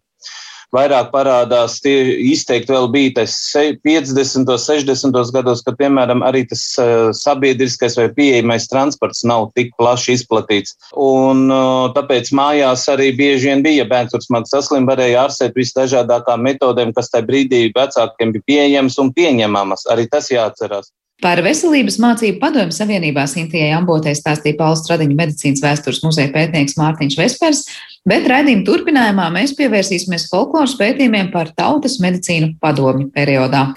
vairāk 0.75 1.11
parādās 1.13 1.79
tie 1.83 1.97
izteikti 2.31 2.73
vēl 2.75 2.89
bija 2.93 3.15
tas 3.21 3.35
50. 3.85 4.51
60. 4.61 5.33
gados, 5.35 5.65
kad, 5.67 5.77
piemēram, 5.81 6.25
arī 6.27 6.45
tas 6.51 6.63
sabiedriskais 7.19 7.99
vai 7.99 8.09
pieejamais 8.15 8.69
transports 8.71 9.25
nav 9.27 9.51
tik 9.59 9.73
plaši 9.81 10.19
izplatīts. 10.19 10.77
Un 10.95 11.49
tāpēc 11.97 12.33
mājās 12.37 12.87
arī 12.93 13.11
bieži 13.19 13.51
vien 13.51 13.65
bija 13.67 13.89
bērns, 13.91 14.15
kurš 14.15 14.31
smagi 14.31 14.53
saslim, 14.53 14.89
varēja 14.91 15.27
ārstēt 15.27 15.59
visdažādākām 15.59 16.47
metodēm, 16.47 16.95
kas 16.97 17.13
tajā 17.13 17.27
brīdī 17.29 17.67
vecākiem 17.77 18.35
bija 18.37 18.49
pieejamas 18.53 18.99
un 19.03 19.15
pieņemamas. 19.17 19.89
Arī 19.93 20.09
tas 20.11 20.31
jāatcerās. 20.33 20.93
Par 21.21 21.43
veselības 21.45 21.99
mācību 22.01 22.39
padomju 22.41 22.73
savienībā 22.73 23.27
Sintijai 23.29 23.75
Ambotē 23.77 24.15
stāstīja 24.17 24.57
Pauls 24.57 24.81
Stradiņa 24.87 25.17
medicīnas 25.19 25.61
vēstures 25.61 26.01
muzeja 26.01 26.33
pētnieks 26.33 26.79
Mārtiņš 26.81 27.17
Vespers, 27.21 27.61
bet 28.09 28.25
raidījuma 28.31 28.65
turpinājumā 28.65 29.27
mēs 29.35 29.53
pievērsīsimies 29.59 30.31
folkloras 30.33 30.79
pētījumiem 30.81 31.29
par 31.35 31.53
tautas 31.53 31.99
medicīnu 32.01 32.55
padomju 32.65 33.11
periodā. 33.13 33.69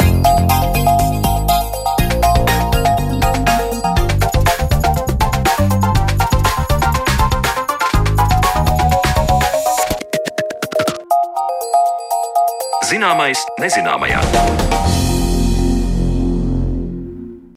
Zināmais 12.88 13.44
nezināmajā. 13.60 14.73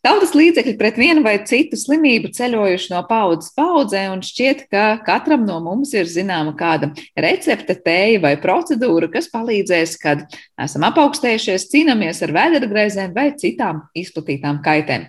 Tautas 0.06 0.36
līdzekļi 0.38 0.76
pret 0.78 0.98
vienu 1.00 1.22
vai 1.24 1.32
citu 1.50 1.74
slimību 1.74 2.28
ceļojuši 2.36 2.92
no 2.92 3.00
paudzes 3.08 3.50
paudzē, 3.58 4.04
un 4.12 4.20
šķiet, 4.22 4.60
ka 4.70 4.84
katram 5.02 5.42
no 5.48 5.56
mums 5.64 5.90
ir 5.96 6.06
zināma 6.06 6.52
kāda 6.54 6.92
recepte, 7.18 7.74
tēja 7.82 8.20
vai 8.22 8.36
procedūra, 8.38 9.08
kas 9.10 9.26
palīdzēs, 9.32 9.96
kad 9.98 10.22
esam 10.62 10.86
apaugstējušies, 10.86 11.66
cīnāmies 11.72 12.22
ar 12.22 12.36
vēdergraizēm 12.38 13.16
vai 13.18 13.32
citām 13.40 13.82
izplatītām 13.98 14.62
kaitēm. 14.62 15.08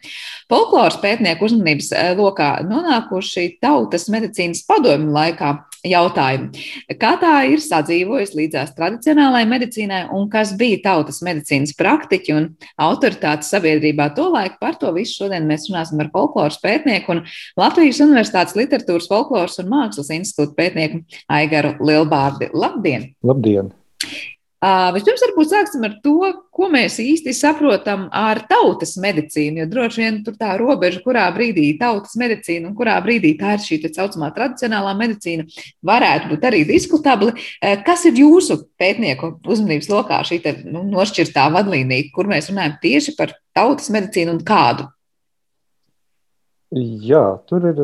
Folkloras 0.49 0.97
pētnieku 1.03 1.45
uzmanības 1.45 1.93
eh, 1.93 2.11
lokā 2.17 2.49
nonākuši 2.65 3.51
tautas 3.61 4.09
medicīnas 4.09 4.65
padomju 4.65 5.13
laikā 5.13 5.53
jautājumi. 5.85 6.63
Kā 6.99 7.13
tā 7.21 7.33
ir 7.51 7.61
sadzīvojusi 7.63 8.39
līdzās 8.41 8.73
tradicionālajai 8.77 9.49
medicīnai 9.51 10.01
un 10.15 10.27
kas 10.31 10.53
bija 10.57 10.81
tautas 10.85 11.21
medicīnas 11.25 11.75
praktiķi 11.77 12.35
un 12.37 12.49
autoritātes 12.81 13.51
sabiedrībā 13.53 14.09
tolaik? 14.17 14.59
Par 14.61 14.79
to 14.81 14.93
visu 14.95 15.23
šodien 15.23 15.49
mēs 15.49 15.69
runāsim 15.69 16.01
ar 16.03 16.11
folkloras 16.13 16.59
pētnieku 16.63 17.17
un 17.17 17.25
Latvijas 17.59 18.01
Universitātes 18.05 18.57
literatūras, 18.57 19.09
folkloras 19.11 19.59
un 19.63 19.71
mākslas 19.73 20.13
institūta 20.15 20.57
pētnieku 20.57 21.03
Aigaru 21.29 21.75
Lielbārdi. 21.81 22.51
Labdien! 22.57 23.11
Labdien! 23.25 23.76
Uh, 24.57 24.87
vispirms, 24.95 25.21
varbūt 25.21 25.51
sāksim 25.51 25.83
ar 25.85 25.91
to, 26.01 26.31
ko 26.49 26.65
mēs 26.73 26.95
īsti 27.03 27.29
saprotam 27.37 28.07
ar 28.09 28.39
tautas 28.49 28.95
medicīnu. 28.97 29.61
Jo 29.61 29.67
droši 29.69 30.01
vien 30.01 30.17
tur 30.25 30.33
tā 30.39 30.55
robeža, 30.57 31.03
kurā 31.05 31.27
brīdī 31.35 31.67
tautas 31.77 32.17
medicīna 32.17 32.71
un 32.71 32.73
kurā 32.79 32.95
brīdī 33.05 33.35
tā 33.37 33.53
ir 33.53 33.61
šī 33.61 33.77
tā 33.83 33.91
saucamā 33.93 34.31
tradicionālā 34.33 34.95
medicīna, 34.97 35.45
varētu 35.85 36.31
būt 36.33 36.49
arī 36.49 36.63
diskutabli. 36.71 37.35
Uh, 37.37 37.77
kas 37.85 38.07
ir 38.09 38.17
jūsu 38.17 38.63
pētnieku 38.81 39.35
uzmanības 39.45 39.91
lokā 39.93 40.23
šī 40.25 40.41
te, 40.41 40.57
nu, 40.65 40.81
nošķirtā 40.89 41.45
vadlīnija, 41.53 42.09
kur 42.17 42.33
mēs 42.33 42.49
runājam 42.49 42.79
tieši 42.81 43.13
par 43.19 43.37
tautas 43.53 43.93
medicīnu 43.93 44.39
un 44.39 44.45
kādu? 44.47 44.89
Jā, 46.75 47.39
tur 47.47 47.63
ir 47.63 47.77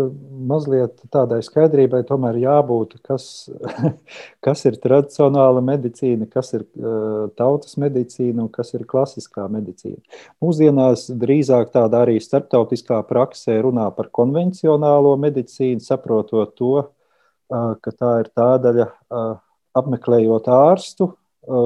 mazliet 0.43 0.97
tādai 1.13 1.37
skaidrībai, 1.45 2.01
tomēr 2.03 2.35
jābūt, 2.41 2.97
kas, 3.07 3.47
kas 4.43 4.65
ir 4.67 4.75
tradicionāla 4.83 5.61
medicīna, 5.63 6.27
kas 6.27 6.51
ir 6.57 6.65
uh, 6.65 7.29
tautas 7.39 7.77
medicīna 7.79 8.43
un 8.43 8.49
kas 8.51 8.73
ir 8.75 8.83
klasiskā 8.83 9.45
medicīna. 9.47 10.01
Mūsdienās 10.43 11.05
drīzāk 11.15 11.71
tāda 11.71 12.01
arī 12.03 12.17
starptautiskā 12.19 12.99
praksē 13.07 13.55
runā 13.63 13.87
par 13.95 14.11
konvencionālo 14.11 15.15
medicīnu, 15.21 15.79
saprotot 15.79 16.51
to, 16.59 16.75
uh, 16.83 17.71
ka 17.79 17.95
tā 17.95 18.13
ir 18.25 18.33
tā 18.35 18.49
daļa 18.67 18.89
uh, 18.91 19.37
apmeklējot 19.79 20.51
ārstu, 20.51 21.13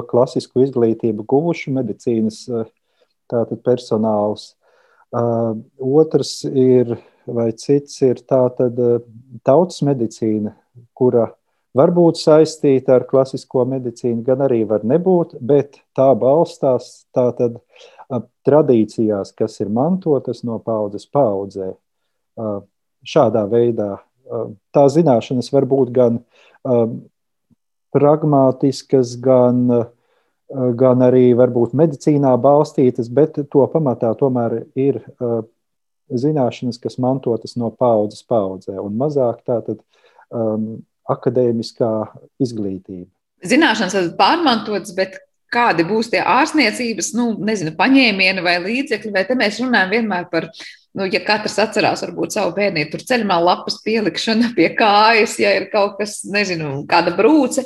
klasisku 0.09 0.63
izglītību 0.65 1.25
guvušu 1.29 1.73
medicīnas 1.75 2.45
tātad 3.29 3.59
personāls 3.65 4.56
otrs 5.13 6.43
ir, 6.47 6.97
vai 7.25 7.51
cits 7.55 8.01
ir 8.03 8.21
tātad 8.27 8.77
tautas 9.47 9.81
medicīna, 9.85 10.53
kura 10.97 11.29
var 11.77 11.91
būt 11.93 12.19
saistīta 12.19 12.97
ar 12.97 13.05
klasisko 13.07 13.65
medicīnu, 13.69 14.23
gan 14.25 14.41
arī 14.45 14.63
var 14.67 14.83
nebūt, 14.87 15.37
bet 15.39 15.79
tā 15.95 16.09
balstās 16.17 17.07
tātad 17.15 17.59
tradīcijās, 18.47 19.33
kas 19.35 19.59
ir 19.61 19.69
mantotas 19.69 20.43
no 20.47 20.59
paudzes 20.63 21.05
paudzē. 21.11 21.73
Šādā 23.07 23.43
veidā 23.51 23.97
tā 24.73 24.87
zināšanas 24.91 25.51
var 25.53 25.67
būt 25.69 25.91
gan 25.95 26.23
pragmātiskas, 27.95 29.15
gan 29.23 29.61
uh, 29.71 29.85
gan 30.49 31.03
arī 31.03 31.31
varbūt 31.35 31.75
medicīnā 31.75 32.31
balstītas, 32.39 33.09
bet 33.11 33.39
to 33.51 33.65
pamatā 33.73 34.13
tomēr 34.19 34.61
ir 34.79 35.01
uh, 35.19 35.41
zināšanas, 36.07 36.79
kas 36.79 36.97
mantotas 37.03 37.57
no 37.59 37.69
paudzes 37.75 38.23
paudzē, 38.27 38.77
un 38.79 38.95
mazāk 38.99 39.43
tātad 39.47 39.81
um, 40.31 40.79
akadēmiskā 41.09 41.91
izglītība. 42.43 43.09
Zināšanas 43.47 43.95
ir 43.99 44.11
pārmantotas, 44.17 44.95
bet 44.97 45.19
kādi 45.53 45.85
būs 45.87 46.09
tie 46.11 46.23
ārstniecības, 46.23 47.13
nu, 47.15 47.29
nezinu, 47.47 47.75
paņēmieni 47.77 48.43
vai 48.43 48.57
līdzekļi, 48.63 49.13
vai 49.13 49.23
te 49.27 49.37
mēs 49.39 49.61
runājam 49.63 49.93
vienmēr 49.93 50.27
par 50.31 50.49
nu, 50.97 51.05
ja 51.13 51.21
katrs 51.25 51.57
atcerās, 51.61 52.01
varbūt 52.05 52.35
savu 52.35 52.55
bērnību, 52.57 52.91
tur 52.93 53.05
ceļā 53.11 53.37
lapas 53.43 53.79
pielikšana 53.85 54.51
pie 54.57 54.71
kājas, 54.77 55.37
ja 55.41 55.53
ir 55.59 55.69
kaut 55.73 55.97
kas, 56.01 56.19
nezinu, 56.27 56.81
kāda 56.89 57.13
brūce 57.17 57.65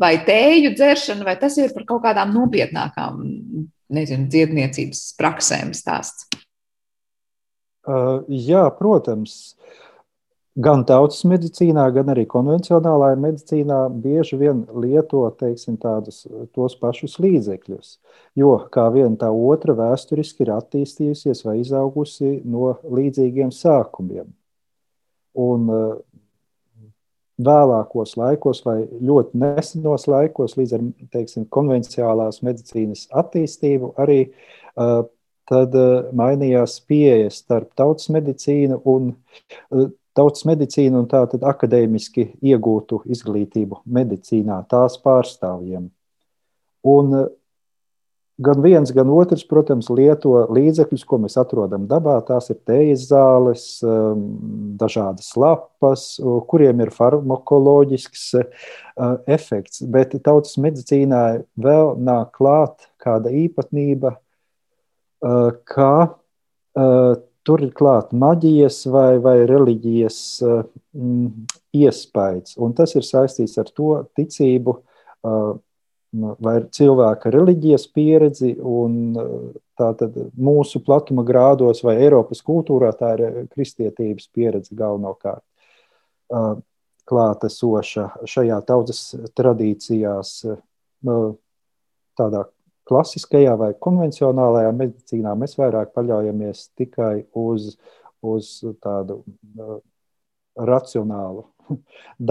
vai 0.00 0.14
tēju 0.26 0.74
dzeršana, 0.78 1.26
vai 1.28 1.36
tas 1.40 1.58
ir 1.60 1.74
par 1.76 1.86
kaut 1.88 2.04
kādām 2.06 2.32
nopietnākām, 2.36 3.20
nezinu, 3.92 4.28
dziedniecības 4.32 5.04
praksēm 5.20 5.74
stāsts. 5.76 6.28
Uh, 7.80 8.20
jā, 8.28 8.66
protams. 8.76 9.56
Gan 10.58 10.80
tautas 10.82 11.20
medicīnā, 11.30 11.84
gan 11.94 12.08
arī 12.10 12.24
konvencionālajā 12.26 13.18
medicīnā 13.22 13.76
bieži 14.02 14.34
vien 14.40 14.64
lieto 14.82 15.22
teiksim, 15.38 15.76
tādus, 15.78 16.24
tos 16.56 16.74
pašus 16.80 17.20
līdzekļus. 17.22 17.92
Jo 18.34 18.56
kā 18.74 18.88
viena 18.90 19.14
tā 19.20 19.28
otra 19.30 19.76
vēsturiski 19.78 20.42
ir 20.42 20.50
attīstījusies 20.56 21.44
vai 21.46 21.60
izaugusi 21.60 22.40
no 22.42 22.72
līdzīgiem 22.82 23.52
sākumiem. 23.54 24.26
Un 25.38 25.70
uh, 25.70 25.94
vēlākos 27.38 28.16
laikos, 28.18 28.64
vai 28.66 28.82
ļoti 28.90 29.38
nesenos 29.38 30.08
laikos, 30.10 30.58
līdz 30.58 30.74
ar 30.76 30.84
teiksim, 31.14 31.46
konvencionālās 31.46 32.42
medicīnas 32.42 33.06
attīstību, 33.22 33.94
arī 34.02 34.18
uh, 34.26 35.06
tad 35.46 35.78
uh, 35.78 36.10
mainījās 36.10 36.80
pieejas 36.90 37.38
starp 37.44 37.70
tautas 37.78 38.10
medicīnu 38.10 38.82
un 38.90 39.14
tautas 40.16 40.44
medicīnu 40.48 41.04
un 41.04 41.08
tātad 41.10 41.44
akadēmiski 41.46 42.30
iegūtu 42.42 43.04
izglītību 43.10 43.82
medicīnā, 43.86 44.62
tās 44.70 44.98
pārstāvjiem. 45.04 45.90
Un 46.90 47.14
eh, 47.18 47.28
gan 48.40 48.62
viens, 48.64 48.92
gan 48.96 49.10
otrs, 49.12 49.44
protams, 49.48 49.90
lieto 49.92 50.32
līdzekļus, 50.52 51.04
ko 51.06 51.20
mēs 51.24 51.36
atrodam 51.40 51.86
dabā. 51.90 52.16
Tās 52.26 52.50
ir 52.52 52.58
tējas 52.68 53.06
zāles, 53.10 53.66
ehm, 53.84 54.24
dažādas 54.80 55.30
lapas, 55.40 56.06
kuriem 56.50 56.80
ir 56.84 56.94
farmakoloģisks 56.96 58.26
eh, 58.40 58.68
efekts, 59.30 59.84
bet 59.84 60.16
tautas 60.24 60.56
medicīnā 60.60 61.24
vēl 61.60 61.94
nāk 62.00 62.32
klāt 62.40 62.88
kāda 63.02 63.32
īpatnība, 63.44 64.16
eh, 64.16 65.50
ka 65.68 65.92
tur 67.46 67.64
ir 67.64 67.72
klāta 67.76 68.16
maģijas 68.16 68.82
vai, 68.92 69.18
vai 69.22 69.38
reliģijas 69.48 70.20
mm, 70.44 71.48
iespējas. 71.80 72.56
Un 72.60 72.76
tas 72.76 72.94
ir 72.98 73.06
saistīts 73.06 73.58
ar 73.60 73.70
to 73.74 73.94
ticību 74.18 74.76
uh, 74.76 75.52
vai 76.12 76.56
cilvēka 76.74 77.30
reliģijas 77.32 77.86
pieredzi. 77.94 78.54
Un, 78.60 79.14
tātad 79.80 80.16
mūsu 80.36 80.82
platuma 80.84 81.24
grādos 81.24 81.80
vai 81.86 81.96
Eiropas 82.02 82.42
kultūrā 82.44 82.90
tā 82.98 83.14
ir 83.16 83.46
kristietības 83.54 84.28
pieredze 84.34 84.76
galvenokārt. 84.76 85.44
Uh, 86.30 86.58
klātesoša 87.10 88.26
šajā 88.28 88.60
tautas 88.68 89.00
tradīcijās, 89.38 90.34
uh, 90.46 91.30
tādā 92.18 92.44
klasiskajā 92.90 93.54
vai 93.60 93.70
konvencionālajā 93.86 94.74
medicīnā 94.76 95.36
mēs 95.38 95.56
vairāk 95.60 95.94
paļaujamies 95.96 96.66
tikai 96.78 97.14
uz, 97.38 97.76
uz 98.26 98.52
tādu 98.82 99.22
uh, 99.22 99.78
racionālu 100.58 101.46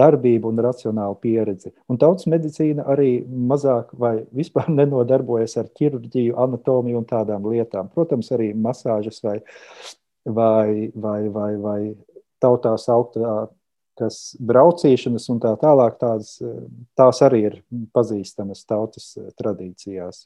darbību 0.00 0.50
un 0.52 0.62
racionālu 0.66 1.16
pieredzi. 1.22 1.72
Un 1.90 2.00
tautas 2.00 2.28
medicīna 2.30 2.84
arī 2.92 3.12
mazāk 3.26 3.94
vai 3.98 4.18
vispār 4.36 4.68
nenodarbojas 4.80 5.56
ar 5.62 5.70
ķirurģiju, 5.80 6.36
anatomiju 6.44 7.00
un 7.00 7.08
tādām 7.08 7.48
lietām. 7.50 7.88
Protams, 7.94 8.32
arī 8.36 8.52
masāžas 8.54 9.22
vai, 9.24 9.38
vai, 10.24 10.90
vai, 10.94 11.22
vai, 11.32 11.54
vai 11.60 11.80
tautā 12.40 12.76
sauktā 12.80 13.48
kas 14.00 14.18
braucīšanas 14.40 15.28
un 15.32 15.40
tā 15.42 15.52
tālāk, 15.60 15.98
tās, 16.00 16.38
tās 16.96 17.20
arī 17.26 17.40
ir 17.50 17.56
pazīstamas 17.92 18.64
tautas 18.68 19.12
tradīcijās. 19.36 20.24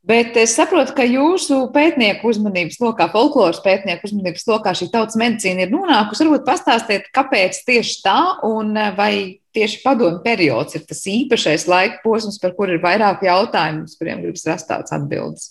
Bet 0.00 0.32
es 0.40 0.54
saprotu, 0.56 0.94
ka 0.96 1.04
jūsu 1.04 1.66
pētnieku 1.74 2.30
uzmanības 2.30 2.78
lokā, 2.80 3.10
folkloras 3.12 3.60
pētnieku 3.60 4.08
uzmanības 4.08 4.46
lokā 4.48 4.72
šī 4.78 4.88
tautas 4.94 5.18
medicīna 5.20 5.66
ir 5.66 5.74
nonākusi. 5.74 6.24
Varbūt 6.24 6.46
pastāstiet, 6.46 7.10
kāpēc 7.12 7.58
tieši 7.66 7.98
tā 8.06 8.20
un 8.48 8.72
vai 8.96 9.12
tieši 9.52 9.82
padomu 9.84 10.22
periods 10.24 10.78
ir 10.78 10.86
tas 10.88 11.04
īpašais 11.04 11.68
laika 11.68 12.00
posms, 12.04 12.40
par 12.40 12.56
kur 12.56 12.72
ir 12.72 12.80
vairāk 12.80 13.26
jautājumu, 13.28 13.84
uz 13.84 13.98
kuriem 14.00 14.24
gribas 14.24 14.46
rast 14.48 14.70
tādas 14.70 14.96
atbildes. 14.96 15.50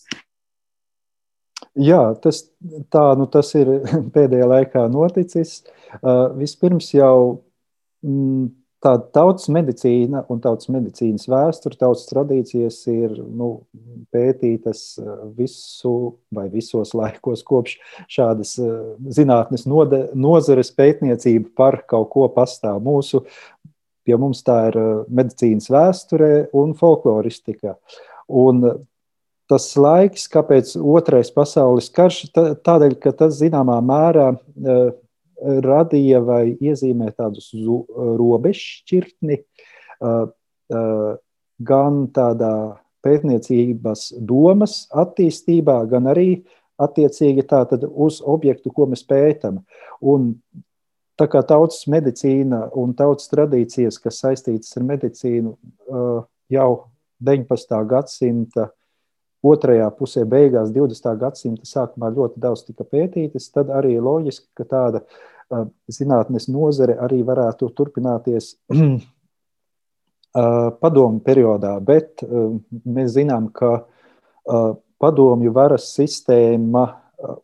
Jā, 1.78 2.02
tas, 2.18 2.42
tā 2.90 3.06
nu, 3.20 3.30
tas 3.30 3.54
ir 3.60 3.70
pēdējā 4.16 4.50
laikā 4.50 4.88
noticis. 4.90 5.60
Uh, 6.02 6.32
vispirms 6.40 6.90
jau 6.96 7.44
mm, 8.02 8.50
tāda 8.84 9.06
tautas 9.16 9.50
medicīna 9.52 10.24
un 10.32 10.42
tautas 10.44 10.70
medicīnas 10.72 11.28
vēsture, 11.30 11.78
tautas 11.80 12.08
tradīcijas 12.10 12.80
ir 12.92 13.16
nu, 13.20 13.50
pētītas 14.14 14.84
eh, 15.02 15.10
visu 15.38 15.96
vai 16.36 16.48
visos 16.52 16.94
laikos, 16.98 17.44
kopš 17.48 17.78
šādas 18.12 18.56
eh, 18.64 18.78
zinātnes 19.16 19.68
nozares 19.70 20.72
pētniecība 20.76 21.52
par 21.60 21.82
kaut 21.90 22.12
ko 22.14 22.30
pastāv. 22.36 22.80
Mūsu, 22.86 23.26
pie 24.08 24.20
mums 24.20 24.44
tā 24.48 24.62
ir 24.72 24.80
eh, 24.80 24.94
medicīnas 25.22 25.70
vēsture 25.74 26.32
un 26.58 26.74
folkloristika. 26.80 27.76
Un 28.30 28.64
tas 29.50 29.66
laiks, 29.82 30.28
kāpēc 30.30 30.76
otrais 30.78 31.32
pasaules 31.34 31.90
karš, 31.92 32.28
tādēļ, 32.38 33.00
ka 33.02 33.16
tas 33.24 33.40
zināmā 33.40 33.80
mērā 33.82 34.32
radīja 35.40 36.20
vai 36.26 36.44
iezīmē 36.56 37.12
tādus 37.18 37.52
robežšķirtni 38.20 39.40
gan 41.60 42.00
tādā 42.16 42.54
pētniecības 43.04 44.10
domas 44.28 44.82
attīstībā, 44.92 45.82
gan 45.92 46.10
arī 46.12 46.44
attiecīgi 46.80 47.46
uz 47.90 48.22
objektu, 48.24 48.72
ko 48.72 48.88
mēs 48.92 49.04
pētām. 49.08 49.62
Un 50.02 50.34
tā 51.20 51.28
kā 51.28 51.44
tautas 51.44 51.86
medicīna 51.92 52.70
un 52.80 52.94
tautas 52.96 53.28
tradīcijas, 53.32 54.00
kas 54.00 54.20
saistītas 54.24 54.78
ar 54.78 54.84
medicīnu, 54.88 55.56
jau 56.50 56.70
19. 57.20 57.86
gadsimta 57.88 58.70
otrajā 59.46 59.90
pusē, 59.96 60.26
beigās 60.28 60.72
20. 60.76 61.14
gadsimta 61.20 61.68
sākumā 61.68 62.12
ļoti 62.16 62.42
daudz 62.44 62.66
tika 62.68 62.84
pētītas, 62.84 63.50
tad 63.54 63.72
arī 63.72 63.96
loģiski, 64.02 64.48
ka 64.58 64.68
tāda 64.68 65.04
zinātnes 65.90 66.50
nozare 66.52 66.98
arī 67.02 67.22
varētu 67.26 67.72
turpināties 67.76 68.52
padomu 70.84 71.24
periodā, 71.26 71.78
bet 71.82 72.22
mēs 72.86 73.16
zinām, 73.16 73.50
ka 73.54 73.88
padomju 75.00 75.54
varas 75.56 75.90
sistēma 75.96 76.86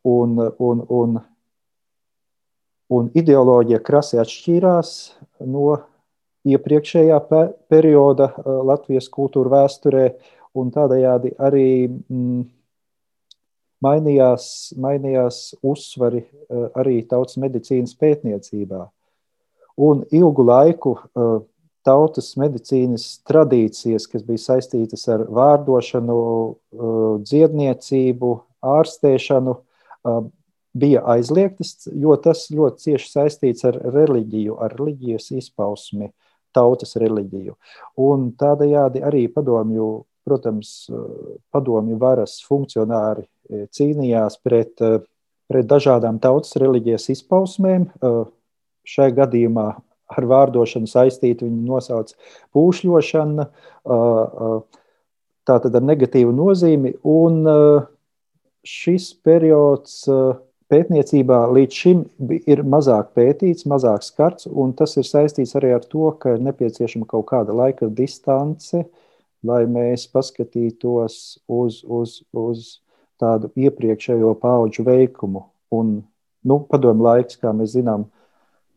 un, 0.03 0.37
un, 0.59 0.85
un, 0.99 1.17
un 2.91 3.11
ideoloģija 3.17 3.81
krasi 3.85 4.19
atšķīrās 4.21 4.95
no 5.49 5.79
iepriekšējā 6.45 7.19
perioda 7.71 8.29
Latvijas 8.45 9.09
kultūra 9.09 9.63
vēsturē, 9.63 10.09
un 10.55 10.71
tādējādi 10.73 11.33
arī 11.41 11.69
mm, 11.87 12.43
mainījās, 13.85 14.47
mainījās 14.79 15.39
uzsvari 15.65 16.23
eh, 16.23 16.67
arī 16.79 17.01
tautas 17.09 17.39
medicīnas 17.41 17.95
pētniecībā. 17.99 18.85
Un 19.85 20.05
ilgu 20.15 20.45
laiku 20.47 20.95
eh, 20.97 21.35
tautas 21.85 22.31
medicīnas 22.41 23.07
tradīcijas, 23.27 24.07
kas 24.09 24.23
bija 24.25 24.43
saistītas 24.45 25.05
ar 25.11 25.25
vārdošanu, 25.39 26.17
eh, 26.55 26.97
dziedniecību, 27.25 28.33
ārstēšanu, 28.65 29.59
bija 30.75 31.01
aizliegtas, 31.13 31.87
jo 31.93 32.15
tas 32.21 32.47
ļoti 32.53 32.81
cieši 32.81 33.09
saistīts 33.11 33.65
ar 33.69 33.77
reliģiju, 33.93 34.57
ar 34.61 34.73
reliģijas 34.73 35.31
izpausmi, 35.37 36.09
tautas 36.53 36.97
reliģiju. 37.01 37.53
Un 38.01 38.31
tādējādi 38.39 39.03
arī 39.05 39.25
padomju 39.33 39.89
Protams, 40.25 40.87
padomju 41.53 41.99
varas 42.01 42.39
funkcionāri 42.47 43.21
e, 43.25 43.67
cīnījās 43.69 44.39
pret, 44.41 44.73
e, 44.81 44.97
pret 45.51 45.67
dažādām 45.69 46.17
tautas 46.23 46.57
reliģijas 46.57 47.11
izpausmēm. 47.13 47.91
Šai 48.85 49.11
gadījumā 49.17 49.67
ar 50.15 50.27
vārdošanu 50.29 50.89
saistītu 50.89 51.45
viņu 51.45 51.61
nosauc 51.65 52.11
pūšļošana, 52.53 53.45
tātad 55.49 55.77
ar 55.77 55.85
negatīvu 55.85 56.33
nozīmi. 56.37 56.95
Un 57.09 57.39
šis 58.65 59.07
periods 59.25 60.03
pētniecībā 60.69 61.39
līdz 61.53 61.79
šim 61.81 62.03
ir 62.49 62.61
mazāk 62.65 63.13
pētīts, 63.17 63.65
mazāk 63.69 64.05
skarts, 64.05 64.49
un 64.49 64.73
tas 64.77 64.93
ir 65.01 65.09
saistīts 65.09 65.57
arī 65.57 65.73
ar 65.77 65.85
to, 65.89 66.11
ka 66.21 66.37
ir 66.37 66.45
nepieciešama 66.45 67.09
kaut 67.09 67.25
kāda 67.33 67.57
laika 67.57 67.89
distance, 67.89 68.81
uh, 68.81 69.04
lai 69.45 69.63
mēs 69.69 70.07
paskatītos 70.11 71.19
uz, 71.47 71.81
uz, 71.83 72.19
uz 72.33 72.65
tādu 73.21 73.51
iepriekšējo 73.55 74.33
pauģu 74.41 74.85
veikumu. 74.85 75.45
Un, 75.75 75.97
nu, 76.45 76.59
padomu 76.69 77.05
laiks, 77.05 77.39
kā 77.41 77.53
mēs 77.55 77.75
zinām, 77.75 78.07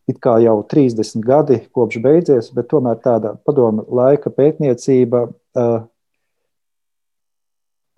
it 0.08 0.20
kā 0.24 0.38
jau 0.42 0.60
30 0.64 1.24
gadi 1.24 1.60
kopš 1.74 2.00
beidzies, 2.04 2.50
bet 2.56 2.70
tomēr 2.72 3.00
tāda 3.04 3.34
padomu 3.44 3.84
laika 3.92 4.32
pētniecība 4.32 5.26
uh, 5.28 5.80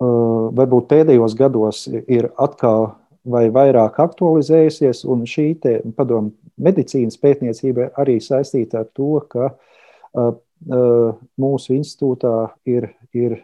uh, 0.02 0.46
varbūt 0.58 0.88
pēdējos 0.90 1.36
gados 1.38 1.86
ir 1.90 2.32
atkal 2.40 2.94
vai 3.30 3.46
vairāk 3.52 4.00
aktualizējusies, 4.00 5.04
un 5.04 5.26
šī 5.28 5.52
padomu 5.96 6.32
medicīnas 6.60 7.20
pētniecība 7.20 7.90
arī 8.00 8.18
saistīta 8.24 8.82
ar 8.82 8.88
to, 8.96 9.20
ka 9.30 9.52
uh, 9.52 10.32
mūsu 10.60 11.74
institūtā 11.78 12.34
ir, 12.68 12.90
ir 13.16 13.40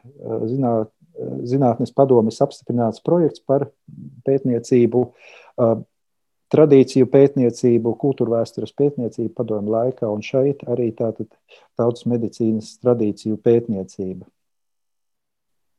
zināt, 0.50 0.92
zinātnes 1.48 1.94
padomes 1.96 2.40
apstiprināts 2.44 3.00
projekts 3.05 3.40
par 3.40 3.70
pētniecību, 4.26 5.05
tradīciju 6.52 7.09
pētniecību, 7.11 7.96
kultūra 7.98 8.40
vēstures 8.40 8.74
pētniecību 8.76 9.33
padomu 9.35 9.72
laikā, 9.74 10.09
un 10.12 10.22
šeit 10.22 10.62
arī 10.68 10.92
tātad 10.96 11.31
tautas 11.79 12.07
medicīnas 12.07 12.76
tradīciju 12.85 13.40
pētniecība. 13.42 14.26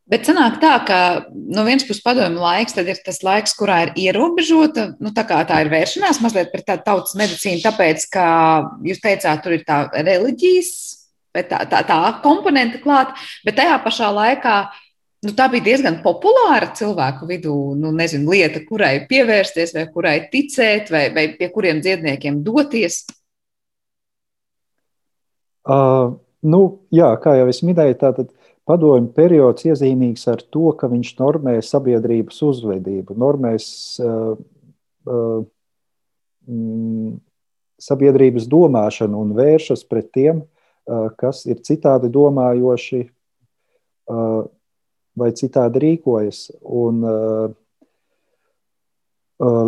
Bet 0.07 0.23
sanāk 0.23 0.61
tā, 0.61 0.71
ka 0.87 0.97
no 1.35 1.65
vienas 1.67 1.83
puses 1.83 1.99
padomju 2.03 2.39
laiks, 2.39 2.77
tad 2.77 2.87
ir 2.87 2.99
tas 3.03 3.19
laiks, 3.27 3.51
kurā 3.59 3.81
ir 3.83 3.97
ierobežota, 4.05 4.93
nu 5.03 5.11
tā 5.15 5.25
kā 5.27 5.41
tā 5.47 5.59
ir 5.65 5.71
vēršanās 5.73 6.21
mazliet 6.23 6.53
pret 6.53 6.63
tādu 6.69 6.85
tautas 6.85 7.17
medicīnu, 7.19 7.59
tāpēc, 7.65 8.05
ka 8.15 8.27
jūs 8.87 9.03
teicāt, 9.03 9.43
tur 9.43 9.57
ir 9.57 9.65
tā 9.67 9.81
reliģijas 9.91 10.71
tā, 11.45 11.61
tā, 11.69 11.83
tā 11.85 11.97
komponente 12.23 12.81
klāt, 12.83 13.13
bet 13.45 13.57
tajā 13.59 13.77
pašā 13.83 14.09
laikā 14.15 14.57
nu, 15.25 15.33
tā 15.37 15.47
bija 15.51 15.65
diezgan 15.69 15.99
populāra 16.03 16.71
cilvēku 16.77 17.27
vidū. 17.29 17.55
Nu, 17.79 17.91
nezinu, 17.95 18.31
lieta, 18.33 18.61
kurai 18.67 18.95
pievērsties, 19.09 19.75
vai 19.77 19.85
kurai 19.93 20.17
ticēt, 20.31 20.91
vai, 20.93 21.07
vai 21.15 21.27
pie 21.37 21.51
kuriem 21.53 21.81
dziedniekiem 21.83 22.41
doties. 22.45 23.03
Uh, 25.67 26.15
nu, 26.47 26.61
jā, 26.95 27.09
kā 27.19 27.35
jau 27.39 27.47
es 27.51 27.59
minēju, 27.65 27.97
tātad 27.99 28.31
padomju 28.67 29.11
periods 29.15 29.65
iezīmīgs 29.67 30.27
ar 30.31 30.43
to, 30.53 30.71
ka 30.79 30.89
viņš 30.91 31.13
normē 31.19 31.57
sabiedrības 31.63 32.39
uzvedību, 32.47 33.15
normēs 33.19 33.67
uh, 34.03 34.35
uh, 35.07 35.39
mm, 36.47 37.17
sabiedrības 37.81 38.47
domāšanu 38.51 39.23
un 39.23 39.33
vēršas 39.37 39.83
pret 39.87 40.09
tiem, 40.15 40.41
kas 41.19 41.45
ir 41.49 41.61
citādi 41.65 42.09
domājoši 42.13 43.01
vai 45.17 45.31
citādi 45.35 45.81
rīkojas. 45.83 46.43
Un, 46.63 47.01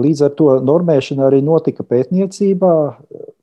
līdz 0.04 0.24
ar 0.26 0.38
to 0.38 0.54
normēšana 0.66 1.28
arī 1.28 1.42
notika 1.46 1.84
pētniecībā, 1.86 2.76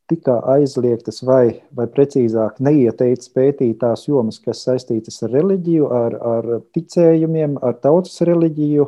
tika 0.07 0.39
aizliegtas 0.55 1.21
vai, 1.27 1.63
vai 1.75 1.87
precīzāk 1.91 2.61
neieteikts 2.63 3.31
pētīt 3.35 3.81
tās 3.83 4.07
jomas, 4.07 4.39
kas 4.43 4.63
saistītas 4.67 5.19
ar 5.27 5.35
reliģiju, 5.35 5.91
ar, 5.91 6.17
ar 6.35 6.49
ticējumiem, 6.75 7.59
ar 7.63 7.77
tautas 7.83 8.21
reliģiju, 8.27 8.87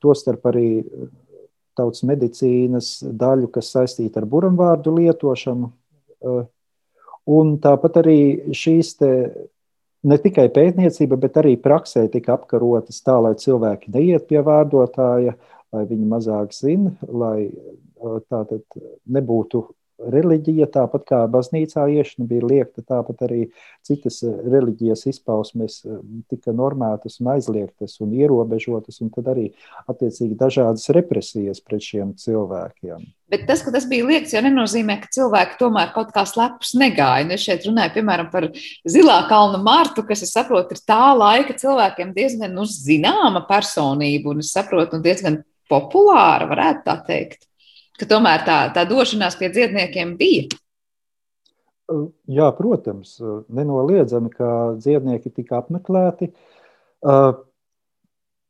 tostarp 0.00 0.48
arī 0.48 0.68
tautas 1.76 2.04
medicīnas 2.08 2.90
daļu, 3.04 3.50
kas 3.52 3.72
saistīta 3.74 4.22
ar 4.22 4.28
buramvārdu 4.30 4.94
lietošanu. 4.96 5.72
Un 7.26 7.56
tāpat 7.62 8.00
arī 8.02 8.18
šīs 8.54 8.92
ne 10.06 10.18
tikai 10.22 10.46
pētniecība, 10.54 11.18
bet 11.18 11.38
arī 11.40 11.56
praksē 11.58 12.06
tika 12.12 12.36
apkarotas 12.36 13.02
tā, 13.02 13.16
lai 13.22 13.34
cilvēki 13.40 13.90
neiet 13.94 14.28
pie 14.30 14.42
vārdotāja, 14.46 15.34
lai 15.74 15.82
viņi 15.88 16.06
mazāk 16.06 16.54
zina, 16.54 16.92
lai 17.10 17.48
tātad 18.30 18.62
nebūtu 19.10 19.64
reliģija, 19.96 20.68
tāpat 20.72 21.04
kā 21.08 21.20
baznīcā 21.30 21.86
iešana 21.96 22.26
bija 22.28 22.46
liekta, 22.46 22.84
tāpat 22.84 23.22
arī 23.26 23.40
citas 23.86 24.20
eh, 24.26 24.32
reliģijas 24.52 25.06
izpausmes 25.12 25.78
eh, 25.86 26.00
tika 26.30 26.54
normētas 26.56 27.20
un 27.22 27.32
aizliegtas 27.36 27.96
un 28.04 28.12
ierobežotas, 28.16 29.00
un 29.04 29.12
tad 29.14 29.30
arī 29.32 29.46
attiecīgi 29.88 30.36
dažādas 30.38 30.90
represijas 30.96 31.62
pret 31.64 31.84
šiem 31.86 32.12
cilvēkiem. 32.20 33.06
Bet 33.32 33.48
tas, 33.48 33.64
ka 33.64 33.72
tas 33.74 33.88
bija 33.90 34.06
liekts, 34.06 34.36
jau 34.36 34.42
nenozīmē, 34.44 35.00
ka 35.02 35.10
cilvēki 35.16 35.58
tomēr 35.58 35.90
kaut 35.96 36.12
kā 36.14 36.22
slepus 36.28 36.76
negāja. 36.78 37.26
Nu, 37.26 37.34
es 37.34 37.42
šeit 37.42 37.66
runāju, 37.66 37.96
piemēram, 37.96 38.28
par 38.30 38.46
Zilā 38.86 39.16
kalna 39.30 39.58
Martu, 39.58 40.04
kas, 40.06 40.22
es 40.22 40.30
saprotu, 40.36 40.76
ir 40.76 40.84
tā 40.86 41.10
laika 41.16 41.56
cilvēkiem 41.58 42.14
diezgan 42.14 42.54
nu, 42.54 42.68
zināma 42.70 43.42
personība, 43.48 44.30
un 44.30 44.44
es 44.44 44.52
saprotu, 44.54 45.00
un 45.00 45.02
diezgan 45.02 45.40
populāra, 45.66 46.46
varētu 46.52 46.86
tā 46.86 46.96
teikt 47.08 47.46
ka 48.00 48.08
tomēr 48.10 48.44
tā, 48.46 48.58
tā 48.74 48.84
došanās 48.88 49.38
pie 49.40 49.50
dziedniekiem 49.54 50.14
bija? 50.18 50.46
Jā, 52.26 52.50
protams, 52.58 53.16
nenoliedzami, 53.46 54.30
ka 54.34 54.48
dziednieki 54.80 55.30
tika 55.30 55.60
apmeklēti. 55.62 56.32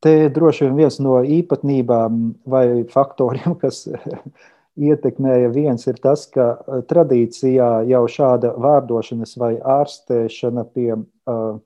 Te 0.06 0.14
droši 0.32 0.66
vien 0.66 0.78
viens 0.80 0.96
no 1.04 1.18
īpatnībām 1.20 2.22
vai 2.48 2.66
faktoriem, 2.92 3.56
kas 3.62 3.84
ietekmēja 4.88 5.52
viens, 5.52 5.84
ir 5.88 6.00
tas, 6.00 6.24
ka 6.32 6.54
tradīcijā 6.88 7.70
jau 7.90 8.04
šāda 8.12 8.54
vārdošanas 8.60 9.36
vai 9.40 9.56
ārstēšana 9.60 10.64
pie 10.72 10.90
uh, 10.96 11.58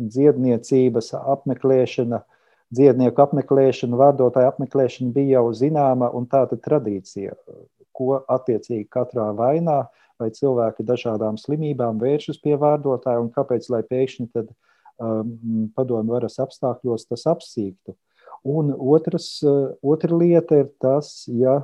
dziedniecības 0.00 1.12
apmeklēšana 1.20 2.20
uh, 2.20 2.28
dziednieku 2.74 3.24
apmeklēšana, 3.24 3.98
vārdotāju 3.98 4.52
apmeklēšana 4.52 5.14
bija 5.14 5.40
jau 5.40 5.54
zināma 5.56 6.10
un 6.16 6.28
tāda 6.30 6.58
tradīcija, 6.60 7.34
ko 7.96 8.20
attiecīgi 8.30 8.86
katrā 8.92 9.30
vainā 9.36 9.82
vai 10.20 10.30
cilvēki 10.36 10.86
dažādām 10.86 11.38
slimībām 11.40 12.00
vēršas 12.00 12.40
pie 12.44 12.56
vārdotāja 12.60 13.22
un 13.22 13.32
kāpēc, 13.34 13.70
lai 13.72 13.82
pēkšņi 13.88 14.28
tad 14.34 14.52
um, 15.00 15.68
padomu 15.76 16.16
varas 16.16 16.38
apstākļos 16.42 17.08
tas 17.10 17.26
apsīktu. 17.30 17.96
Un 18.50 18.72
otras, 18.76 19.32
uh, 19.44 19.72
otra 19.82 20.16
lieta 20.16 20.62
ir 20.62 20.70
tas, 20.80 21.24
ja, 21.28 21.58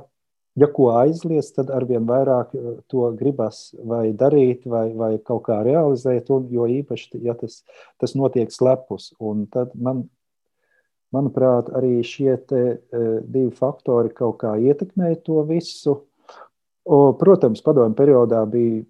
ja 0.57 0.69
ko 0.73 0.89
aizliedz, 0.97 1.53
tad 1.55 1.71
arvien 1.73 2.05
vairāk 2.09 2.53
uh, 2.57 2.75
to 2.91 3.07
gribas 3.17 3.69
vai 3.77 4.09
darīt 4.17 4.65
vai, 4.69 4.89
vai 4.97 5.13
kaut 5.21 5.45
kā 5.47 5.61
realizēt, 5.65 6.33
un 6.33 6.49
jo 6.53 6.67
īpaši, 6.81 7.21
ja 7.25 7.37
tas, 7.37 7.61
tas 8.01 8.17
notiek 8.17 8.53
slepus. 8.53 9.13
Un 9.21 9.45
tad 9.53 9.73
man 9.77 10.07
Manuprāt, 11.15 11.69
arī 11.77 12.01
šie 12.03 12.33
te, 12.49 12.61
e, 12.75 13.07
divi 13.23 13.51
faktori 13.55 14.11
kaut 14.15 14.41
kā 14.41 14.57
ietekmēja 14.59 15.21
to 15.23 15.43
visu. 15.47 16.01
O, 16.87 16.99
protams, 17.19 17.63
padomju 17.63 17.95
periodā 17.99 18.41
bija 18.47 18.81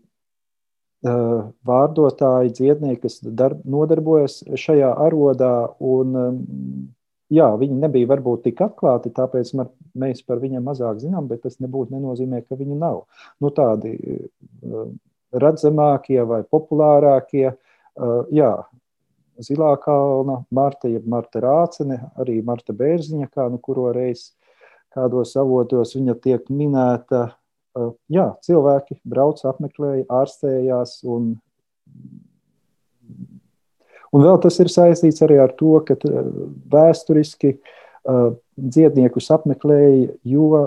uh, 1.10 1.48
vārdotāji, 1.66 2.54
dziednieki, 2.60 3.00
kas 3.08 3.18
darb, 3.26 3.64
nodarbojas 3.66 4.44
šajā 4.54 4.92
arodā. 5.08 5.54
Un, 5.82 6.14
um, 6.22 6.38
jā, 7.34 7.48
viņi 7.58 7.80
nebija 7.82 8.12
varbūt 8.14 8.46
tik 8.46 8.62
atklāti, 8.68 9.14
tāpēc 9.18 9.50
mar, 9.58 9.72
mēs 9.98 10.22
par 10.30 10.42
viņiem 10.44 10.70
mazāk 10.70 11.02
zinām, 11.02 11.26
bet 11.32 11.42
tas 11.48 11.58
nebūtu 11.64 11.96
nenozīmē, 11.96 12.44
ka 12.46 12.60
viņi 12.60 12.78
nav. 12.78 13.02
Nu, 13.42 13.50
tādi 13.50 13.96
uh, 13.98 14.86
redzamākie 15.34 16.22
vai 16.30 16.44
populārākie. 16.46 17.50
Uh, 17.98 18.30
jā, 18.30 18.54
Zilā 19.44 19.72
kalna, 19.82 20.42
Marta, 20.52 20.90
jeb 20.90 21.06
Marta 21.10 21.42
Rācene, 21.44 22.00
arī 22.18 22.40
Marta 22.46 22.74
Bērziņa, 22.74 23.30
kā 23.34 23.48
nu 23.54 23.60
kuro 23.62 23.92
reiz 23.96 24.32
kādos 24.96 25.36
avotos 25.38 25.94
viņa 25.98 26.16
tiek 26.24 26.48
minēta. 26.50 27.28
Jā, 28.10 28.32
cilvēki 28.42 28.98
brauc, 29.06 29.44
apmeklēja, 29.46 30.08
ārstējās 30.10 31.04
un 31.06 31.36
Un 34.16 34.24
vēl 34.24 34.40
tas 34.44 34.56
ir 34.64 34.70
saistīts 34.72 35.24
arī 35.26 35.36
ar 35.44 35.52
to, 35.60 35.74
ka 35.86 35.98
vēsturiski 36.72 37.58
dziedniekus 38.58 39.28
apmeklēja, 39.36 40.14
jo 40.24 40.62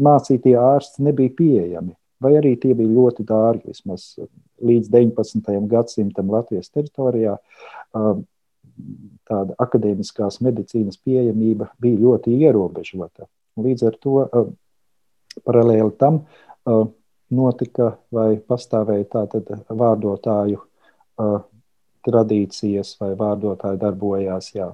mācītie 0.00 0.56
ārsti 0.58 1.04
nebija 1.04 1.34
pieejami, 1.36 1.92
vai 2.24 2.32
arī 2.40 2.54
tie 2.60 2.72
bija 2.74 2.94
ļoti 2.96 3.26
dārgi, 3.28 3.74
vismaz 3.74 4.14
līdz 4.62 4.90
19. 4.92 5.68
gadsimtam 5.70 6.30
Latvijas 6.32 6.70
teritorijā 6.74 7.36
tāda 9.26 9.56
akadēmiskās 9.62 10.40
medicīnas 10.44 10.98
pieejamība 11.00 11.70
bija 11.80 12.00
ļoti 12.02 12.36
ierobežota. 12.44 13.28
Līdz 13.56 13.86
ar 13.88 13.98
to 14.00 14.14
paralēli 15.46 15.92
tam 16.00 16.22
notika 17.30 17.92
vai 18.12 18.36
pastāvēja 18.38 19.08
tātad 19.16 19.52
vārdotāju 19.68 20.60
tradīcijas 22.06 22.94
vai 23.00 23.14
vārdotāji 23.18 23.80
darbojās. 23.82 24.52
Jā. 24.54 24.70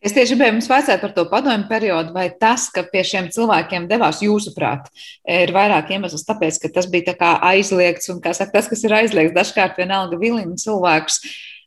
Es 0.00 0.14
tieši 0.16 0.32
gribēju 0.32 0.54
jums 0.54 0.68
vaicāt 0.70 1.02
par 1.02 1.12
to 1.12 1.26
padomju 1.28 1.66
periodu, 1.68 2.14
vai 2.14 2.30
tas, 2.40 2.70
ka 2.72 2.86
pie 2.88 3.02
šiem 3.04 3.26
cilvēkiem 3.34 3.84
devās, 3.88 4.22
jūsuprāt, 4.24 4.86
ir 5.28 5.52
vairāk 5.52 5.92
iemesls 5.92 6.24
tāpēc, 6.24 6.56
ka 6.62 6.70
tas 6.78 6.88
bija 6.88 7.12
tā 7.20 7.34
aizliegts, 7.50 8.08
un 8.08 8.22
kā 8.24 8.32
saka, 8.36 8.54
tas, 8.54 8.70
kas 8.70 8.84
ir 8.88 8.94
aizliegts, 8.96 9.36
dažkārt 9.36 9.76
vienalga 9.80 10.16
vilina 10.20 10.56
cilvēkus. 10.60 11.20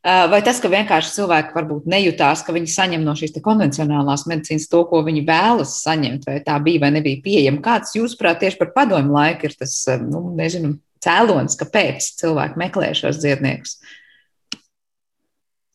Vai 0.04 0.40
tas, 0.44 0.58
ka 0.60 0.68
vienkārši 0.68 1.14
cilvēki 1.14 1.54
varbūt 1.54 1.86
nejūtās, 1.88 2.42
ka 2.44 2.52
viņi 2.52 2.74
saņem 2.74 3.06
no 3.06 3.14
šīs 3.16 3.38
konvencionālās 3.44 4.26
medicīnas 4.28 4.66
to, 4.68 4.82
ko 4.90 5.04
viņi 5.06 5.22
vēlas 5.30 5.78
saņemt, 5.86 6.26
vai 6.28 6.40
tā 6.44 6.58
bija 6.66 6.82
vai 6.82 6.90
nebija 6.98 7.22
pieejama? 7.24 7.62
Kāds, 7.64 7.94
jūsuprāt, 7.96 8.42
tieši 8.42 8.60
par 8.60 8.74
padomju 8.74 9.14
laiku 9.14 9.48
ir 9.48 9.56
tas, 9.62 9.78
nu, 10.02 10.26
nezinu, 10.36 10.74
cēlonis, 11.06 11.56
kāpēc 11.62 12.10
cilvēki 12.18 12.60
meklē 12.66 12.92
šos 12.98 13.22
dziedniekus? 13.22 13.78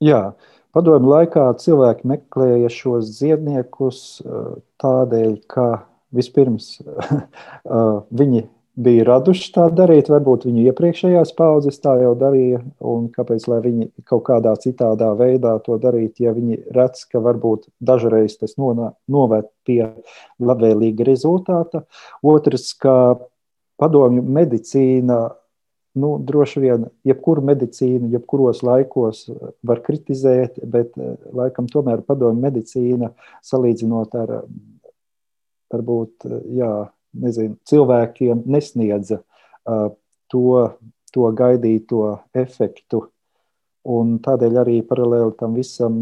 Jā, 0.06 0.22
uh, 0.30 0.49
Padomju 0.76 1.10
laikā 1.10 1.48
cilvēki 1.62 2.08
meklēja 2.10 2.70
šos 2.74 3.10
dziedniekus 3.18 4.00
eh, 4.22 4.48
tādēļ, 4.82 5.36
ka 5.50 5.68
vispirms 6.16 6.76
eh, 6.86 8.00
viņi 8.22 8.46
bija 8.80 9.06
raduši 9.08 9.50
tā 9.56 9.66
darīt, 9.76 10.08
varbūt 10.12 10.46
viņu 10.48 10.68
iepriekšējās 10.70 11.34
paudzes 11.36 11.82
tā 11.84 11.98
jau 12.00 12.14
darīja, 12.20 12.62
un 12.86 13.10
kāpēc 13.12 13.48
lai 13.52 13.60
viņi 13.66 13.90
kaut 14.08 14.24
kādā 14.30 14.54
citādā 14.62 15.10
veidā 15.20 15.58
to 15.66 15.76
darītu, 15.82 16.24
ja 16.28 16.36
viņi 16.36 16.62
redz, 16.76 17.04
ka 17.10 17.20
varbūt 17.24 17.68
dažreiz 17.84 18.38
tas 18.40 18.56
noved 18.60 19.50
pie 19.68 19.82
labvēlīga 20.40 21.10
rezultāta. 21.10 21.84
Otrs, 22.24 22.72
ka 22.80 22.96
padomju 23.80 24.24
medicīna 24.24 25.20
nu, 26.00 26.16
droši 26.26 26.64
vien 26.64 26.86
jebkuru 27.08 27.44
medicīnu, 27.50 28.10
jebkuros 28.16 28.64
laikos 28.66 29.26
eh, 29.30 29.54
var 29.66 29.84
kritizēt, 29.86 30.60
bet 30.64 30.96
eh, 30.98 31.16
laikam 31.36 31.70
tomēr 31.72 32.04
padomju 32.08 32.42
medicīna 32.48 33.12
salīdzinot 33.46 34.18
ar 34.20 34.36
varbūt 35.70 36.26
jā, 36.58 36.74
nezinu, 37.22 37.60
cilvēkiem 37.70 38.42
nesniedza 38.50 39.20
uh, 39.22 39.92
to, 40.34 40.44
to 41.14 41.30
gaidīto 41.38 42.04
efektu. 42.34 43.04
Un 43.90 44.18
tādēļ 44.26 44.58
arī 44.64 44.80
paralēli 44.86 45.38
tam 45.40 45.54
visam, 45.58 46.02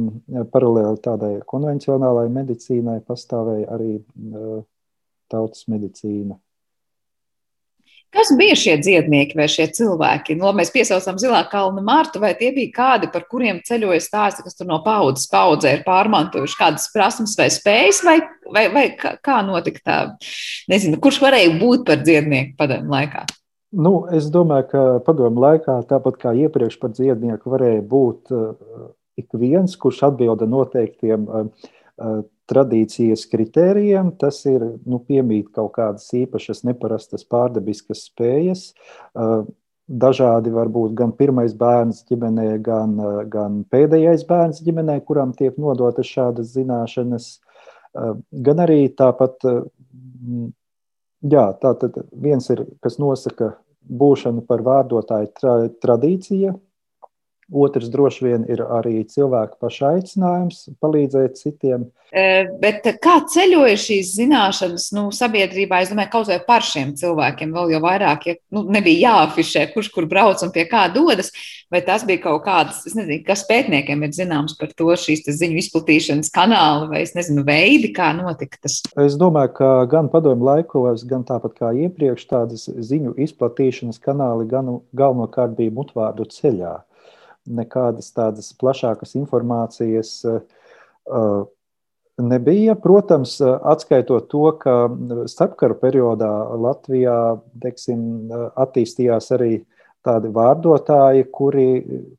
paralēli 0.53 1.03
tādai 1.03 1.33
konvencionālai 1.47 2.25
medicīnai 2.33 2.97
pastāvēja 3.07 3.69
arī 3.75 3.91
uh, 3.99 4.63
tautas 5.31 5.67
medicīna. 5.71 6.39
Kas 8.15 8.29
bija 8.39 8.55
šie 8.55 8.77
dziednieki 8.79 9.35
vai 9.35 9.49
šie 9.51 9.65
cilvēki? 9.75 10.37
Nu, 10.39 10.47
mēs 10.55 10.71
piesaucam 10.71 11.17
Zilā 11.19 11.41
kalna 11.51 11.83
Martu, 11.83 12.21
vai 12.23 12.31
tie 12.39 12.53
bija 12.55 12.71
kādi, 12.77 13.09
par 13.11 13.25
kuriem 13.27 13.59
ceļoja 13.67 13.99
stāsti, 14.03 14.45
kas 14.45 14.55
tur 14.55 14.69
no 14.69 14.79
paudzes 14.85 15.27
paudzē 15.31 15.73
ir 15.75 15.83
pārmantojuši 15.87 16.59
kādas 16.59 16.87
prasmes 16.93 17.35
vai 17.39 17.49
spējas, 17.51 17.99
vai, 18.07 18.21
vai, 18.47 18.63
vai 18.71 18.85
kā 18.95 19.41
notika 19.45 19.83
tā? 19.83 19.97
Nezinu, 20.71 21.01
kurš 21.03 21.19
varēja 21.25 21.57
būt 21.59 21.83
par 21.89 21.99
dziednieku 22.05 22.55
padomu 22.61 22.95
laikā? 22.95 23.25
Nu, 23.75 23.93
es 24.15 24.29
domāju, 24.31 24.69
ka 24.71 24.85
padomu 25.03 25.43
laikā, 25.43 25.81
tāpat 25.89 26.21
kā 26.21 26.31
iepriekš 26.45 26.79
par 26.79 26.95
dziednieku, 26.95 27.51
varēja 27.51 27.83
būt 27.91 28.31
uh, 28.31 28.87
ik 29.19 29.35
viens, 29.35 29.75
kurš 29.75 30.05
atbilda 30.07 30.47
noteiktiem 30.47 31.27
uh, 31.27 31.49
uh, 31.99 32.21
tradīcijas 32.49 33.25
kritērijiem. 33.31 34.13
Tas 34.21 34.41
ir 34.49 34.63
nu, 34.85 34.99
piemīt 35.03 35.51
kaut 35.55 35.73
kādas 35.77 36.07
īpašas, 36.17 36.63
neparastas 36.67 37.25
pārdabiskas 37.27 38.07
spējas. 38.09 38.69
Dažādi 39.87 40.51
var 40.51 40.67
būt 40.71 40.95
gan 40.99 41.13
pirmais 41.15 41.53
bērns 41.55 42.03
ģimenē, 42.09 42.49
gan, 42.63 42.97
gan 43.31 43.61
pēdējais 43.71 44.25
bērns 44.27 44.59
ģimenē, 44.65 44.99
kuram 45.07 45.31
tiek 45.37 45.55
nodotas 45.61 46.09
šādas 46.11 46.51
zināšanas. 46.57 47.29
gan 48.31 48.59
arī 48.59 48.89
tāpat, 48.91 49.47
jā, 51.23 51.45
tā 51.61 51.71
tad 51.79 52.03
viens 52.11 52.49
ir, 52.51 52.65
kas 52.83 52.99
nosaka 52.99 53.53
būšanu 53.87 54.43
par 54.47 54.61
vārdotāju 54.67 55.31
tra 55.39 55.55
tradīcija, 55.81 56.53
Otrs 57.47 57.87
droši 57.87 58.25
vien 58.25 58.47
ir 58.51 58.59
arī 58.59 59.05
cilvēka 59.07 59.55
paša 59.61 59.93
aicinājums 59.95 60.65
palīdzēt 60.83 61.37
citiem. 61.39 61.85
Bet 62.61 62.85
kā 63.03 63.17
ceļoja 63.27 63.75
šīs 63.79 64.13
zināšanas 64.15 64.89
nu, 64.95 65.05
sabiedrībā? 65.15 65.81
Es 65.83 65.91
domāju, 65.91 66.11
kaut 66.11 66.29
vai 66.31 66.37
par 66.43 66.63
šiem 66.63 66.93
cilvēkiem 66.99 67.51
vēl 67.55 67.73
jau 67.75 67.81
vairāk, 67.83 68.27
ja 68.27 68.35
nu, 68.55 68.63
nebija 68.71 69.11
jāafišē, 69.11 69.65
kurš 69.73 69.89
kur 69.95 70.07
brauc 70.07 70.43
un 70.43 70.53
pie 70.55 70.63
kā 70.71 70.85
dodas, 70.91 71.33
vai 71.71 71.81
tas 71.87 72.03
bija 72.07 72.23
kaut 72.23 72.45
kāds, 72.47 72.81
es 72.87 72.95
nezinu, 72.95 73.19
kas 73.27 73.43
pētniekiem 73.47 74.03
ir 74.07 74.15
zināms 74.15 74.55
par 74.59 74.71
to 74.75 74.87
šīs 74.99 75.27
ziņu 75.27 75.59
izplatīšanas 75.63 76.31
kanāli 76.35 76.87
vai, 76.91 77.03
es 77.03 77.15
nezinu, 77.15 77.43
veidi, 77.47 77.91
kā 77.95 78.13
notika 78.15 78.63
tas? 78.63 78.79
Es 79.03 79.19
domāju, 79.19 79.55
ka 79.59 79.71
gan 79.91 80.11
padomju 80.11 80.47
laikos, 80.47 81.03
gan 81.07 81.27
tāpat 81.27 81.59
kā 81.59 81.71
iepriekš 81.85 82.27
tādas 82.31 82.67
ziņu 82.67 83.17
izplatīšanas 83.27 83.99
kanāli 84.03 84.47
gan 84.51 84.77
galvenokārt 84.95 85.55
bija 85.59 85.75
mutvārdu 85.75 86.27
ceļā 86.31 86.77
nekādas 87.47 88.11
tādas 88.15 88.51
plašākas 88.59 89.15
informācijas 89.19 90.11
uh, 90.27 91.45
nebija. 92.17 92.75
Protams, 92.75 93.37
atskaitot 93.41 94.29
to, 94.31 94.51
ka 94.61 94.75
starpkara 95.29 95.77
periodā 95.81 96.31
Latvijā 96.57 97.17
teiksim, 97.63 98.31
attīstījās 98.57 99.31
arī 99.37 99.61
tādi 100.07 100.31
vārdotāji, 100.33 101.27
kuri, 101.33 101.69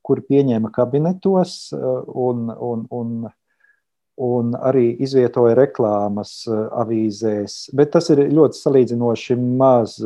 kuri 0.05 0.25
pieņēma 0.29 0.71
kabinetos 0.75 1.73
un, 1.75 2.49
un, 2.53 2.85
un 2.91 3.29
un 4.19 4.53
arī 4.57 4.91
izvietoja 5.05 5.57
reklāmas 5.59 6.33
eh, 6.49 6.63
avīzēs. 6.83 7.59
Bet 7.79 7.93
tas 7.95 8.11
ir 8.15 8.25
ļoti 8.27 8.59
salīdzinoši 8.59 9.37
maz. 9.39 9.99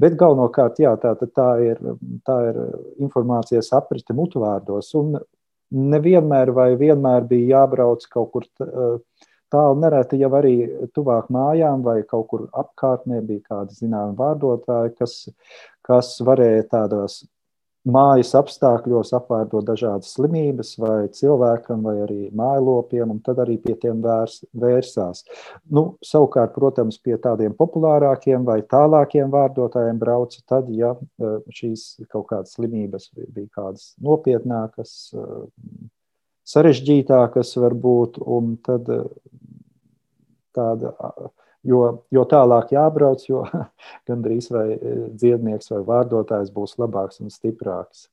Bet 0.00 0.18
galvenokārt, 0.20 0.80
jā, 0.82 0.94
tā, 1.02 1.14
tā, 1.26 1.48
ir, 1.64 1.80
tā 2.26 2.38
ir 2.50 2.60
informācijas 3.02 3.72
aprite 3.76 4.16
mutvārdos. 4.16 4.92
Un 4.98 5.16
nevienmēr 5.70 6.52
vai 6.56 6.70
vienmēr 6.80 7.26
bija 7.28 7.58
jābrauc 7.58 8.06
kaut 8.12 8.30
kur 8.34 8.46
eh, 8.64 9.24
tālu. 9.52 9.80
Nereti 9.82 10.20
jau 10.20 10.30
arī 10.38 10.54
tuvāk 10.96 11.32
mājām 11.34 11.82
vai 11.86 12.00
kaut 12.08 12.28
kur 12.32 12.46
apkārtnē 12.52 13.22
bija 13.26 13.54
kādi 13.54 13.80
zināmi 13.82 14.16
vārdotāji, 14.18 14.94
kas, 15.00 15.18
kas 15.86 16.16
varēja 16.24 16.68
tādos 16.74 17.22
mājas 17.88 18.34
apstākļos 18.38 19.12
apvērdot 19.16 19.66
dažādas 19.66 20.12
slimības, 20.16 20.74
vai 20.80 21.08
cilvēkam, 21.14 21.82
vai 21.86 21.94
arī 22.04 22.20
mājlopiem, 22.36 23.14
un 23.14 23.20
tad 23.24 23.40
arī 23.44 23.58
pie 23.62 23.76
tiem 23.80 24.02
vērs, 24.04 24.42
vērsās. 24.58 25.24
Nu, 25.72 25.84
savukārt, 26.04 26.54
protams, 26.56 27.00
pie 27.02 27.16
tādiem 27.22 27.56
populārākiem 27.58 28.46
vai 28.48 28.60
tālākiem 28.68 29.32
vārdotājiem 29.32 30.00
brauca 30.00 30.42
tad, 30.48 30.70
ja 30.74 30.94
e, 30.94 31.34
šīs 31.54 31.86
kaut 32.12 32.28
kādas 32.32 32.56
slimības 32.58 33.10
bija 33.16 33.48
kādas 33.60 33.92
nopietnākas, 34.04 34.94
e, 35.14 35.26
sarežģītākas 36.48 37.56
varbūt, 37.60 38.20
un 38.24 38.56
tad 38.64 38.88
e, 38.92 39.02
tāda 40.56 40.94
Jo, 41.66 42.04
jo 42.14 42.22
tālāk 42.30 42.70
jābrauc, 42.76 43.24
jo 43.26 43.42
gandrīz 44.08 44.46
vai 44.54 44.68
e, 44.76 44.94
dziednieks 45.18 45.72
vai 45.72 45.82
vārdotājs 45.88 46.52
būs 46.54 46.78
labāks 46.78 47.18
un 47.24 47.34
stiprāks. 47.34 48.06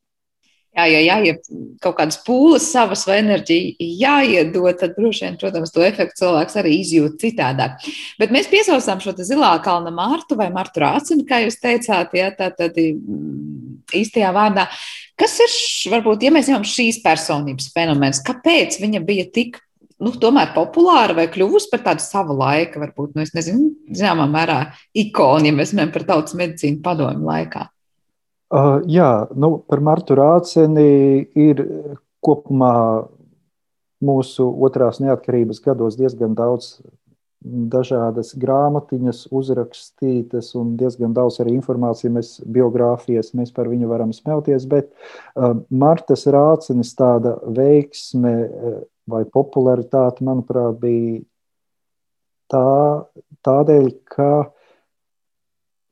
Jā, 0.75 0.89
ja 0.91 0.99
jāiet 0.99 1.45
kaut 1.79 1.95
kādas 2.01 2.17
pūles, 2.25 2.65
savas 2.67 3.05
vai 3.07 3.21
enerģija 3.21 3.85
jāiedod, 4.01 4.73
tad 4.81 4.97
droši 4.97 5.23
vien, 5.23 5.37
protams, 5.39 5.71
to 5.71 5.85
efektu 5.87 6.19
cilvēks 6.19 6.57
arī 6.59 6.73
izjūt 6.81 7.15
citādāk. 7.21 7.85
Bet 8.19 8.33
mēs 8.35 8.49
piesaucām 8.51 8.99
šo 8.99 9.13
zilā 9.21 9.53
kalna 9.63 9.93
Martu 9.95 10.35
vai 10.35 10.49
Martu 10.51 10.83
Rācinu, 10.83 11.23
kā 11.29 11.39
jūs 11.45 11.61
teicāt, 11.63 12.11
ja 12.19 12.27
tā 12.35 12.49
tad 12.57 12.75
mm, 12.75 13.85
īstajā 14.01 14.33
vārdā. 14.35 14.67
Kas 15.15 15.37
ir, 15.45 15.55
varbūt, 15.93 16.27
ja 16.27 16.33
mēs 16.35 16.51
ņemam 16.51 16.67
šīs 16.67 16.99
personības 17.05 17.71
fenomens, 17.71 18.19
kāpēc 18.27 18.75
viņa 18.83 19.05
bija 19.07 19.29
tik 19.31 19.61
nu, 20.03 20.11
tomēr 20.21 20.51
populāra 20.55 21.15
vai 21.17 21.27
kļuvusi 21.31 21.69
par 21.71 21.85
tādu 21.85 22.03
savu 22.03 22.35
laiku, 22.39 22.81
varbūt, 22.83 23.15
nu, 23.15 23.23
es 23.23 23.33
nezinu, 23.35 23.71
zināmā 23.95 24.27
mērā 24.31 24.59
ikonu, 24.97 25.47
ja 25.49 25.55
mēs 25.55 25.73
runājam 25.75 25.93
par 25.95 26.07
tautas 26.09 26.37
medicīnu 26.39 26.81
padomju 26.85 27.29
laikā? 27.29 27.69
Uh, 28.55 28.77
jā, 28.91 29.25
nu, 29.35 29.55
par 29.65 29.81
Martu 29.83 30.17
Rāceni 30.17 31.25
ir 31.39 31.63
kopumā 32.23 32.75
mūsu 34.05 34.45
otrās 34.67 34.99
neatkarības 35.01 35.63
gados 35.63 35.97
diezgan 35.97 36.35
daudz 36.37 36.75
dažādas 37.45 38.31
grāmatiņas 38.41 39.25
uzrakstītas 39.35 40.49
un 40.57 40.73
diezgan 40.79 41.13
daudz 41.13 41.37
arī 41.43 41.53
informācijas, 41.59 42.13
mēs, 42.13 42.31
biogrāfijas, 42.57 43.33
mēs 43.37 43.53
par 43.53 43.69
viņu 43.69 43.89
varam 43.91 44.13
smelties, 44.15 44.65
bet 44.69 44.89
uh, 44.89 45.53
Martas 45.69 46.25
Rācenes 46.31 46.95
tāda 46.97 47.35
veiksme 47.45 48.33
uh, 48.45 48.79
vai 49.09 49.23
popularitāte, 49.29 50.25
manuprāt, 50.25 50.79
bija 50.81 51.21
tā, 52.51 53.05
tādēļ, 53.45 53.89
ka 54.09 54.29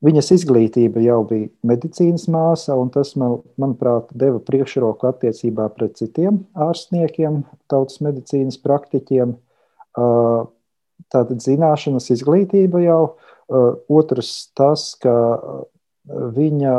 viņas 0.04 0.32
izglītība 0.36 1.02
jau 1.04 1.20
bija 1.28 1.50
medicīnas 1.66 2.26
māsa, 2.32 2.76
un 2.78 2.90
tas, 2.94 3.14
man, 3.20 3.38
manuprāt, 3.60 4.10
deva 4.18 4.40
priekšroku 4.44 5.08
attiecībā 5.10 5.68
pret 5.76 5.96
citiem 6.00 6.42
ārstniekiem, 6.66 7.42
tautas 7.72 8.02
medicīnas 8.04 8.58
praktiķiem. 8.62 9.36
Tātad 11.14 11.44
zināšanas, 11.44 12.10
izglītība 12.14 12.82
jau. 12.82 13.02
Otrs 13.92 14.30
tas, 14.56 14.94
ka 14.98 15.12
viņa 16.08 16.74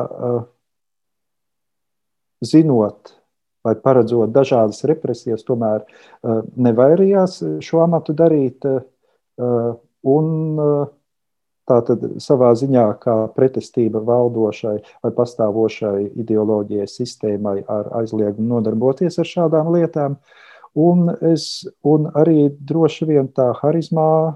zinot 2.46 3.14
vai 3.66 3.76
paredzot 3.82 4.34
dažādas 4.36 4.84
represijas, 4.90 5.46
tomēr 5.48 5.82
uh, 5.82 6.44
nevairījās 6.56 7.42
šo 7.66 7.82
amatu 7.86 8.16
darīt. 8.18 8.66
Uh, 8.66 9.74
un 10.06 10.62
uh, 10.62 10.86
tā 11.66 11.80
tad 11.86 12.04
savā 12.22 12.52
ziņā 12.58 12.86
kā 13.02 13.16
pretestība 13.36 14.02
valdošai 14.06 14.76
vai 15.04 15.12
pastāvošai 15.18 16.12
ideoloģijai, 16.22 16.88
sistēmai 16.90 17.58
ar 17.72 17.90
aizliegumu 18.02 18.56
nodarboties 18.56 19.18
ar 19.22 19.30
šādām 19.30 19.72
lietām. 19.76 20.20
Un, 20.76 21.08
es, 21.24 21.66
un 21.88 22.10
arī 22.20 22.50
droši 22.52 23.08
vien 23.08 23.30
tā 23.32 23.48
harizmā, 23.62 24.36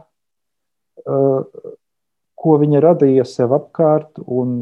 ko 2.40 2.56
viņa 2.62 2.82
radīja 2.86 3.26
sev 3.28 3.54
apkārt, 3.58 4.22
un 4.24 4.56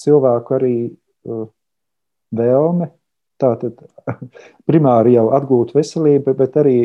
cilvēku 0.00 0.56
arī 0.56 0.76
vēlme 2.34 2.88
Tātad 3.40 3.80
primāri 4.68 5.16
jau 5.16 5.28
atgūt 5.36 5.74
veselību, 5.74 6.36
bet 6.38 6.58
arī, 6.60 6.76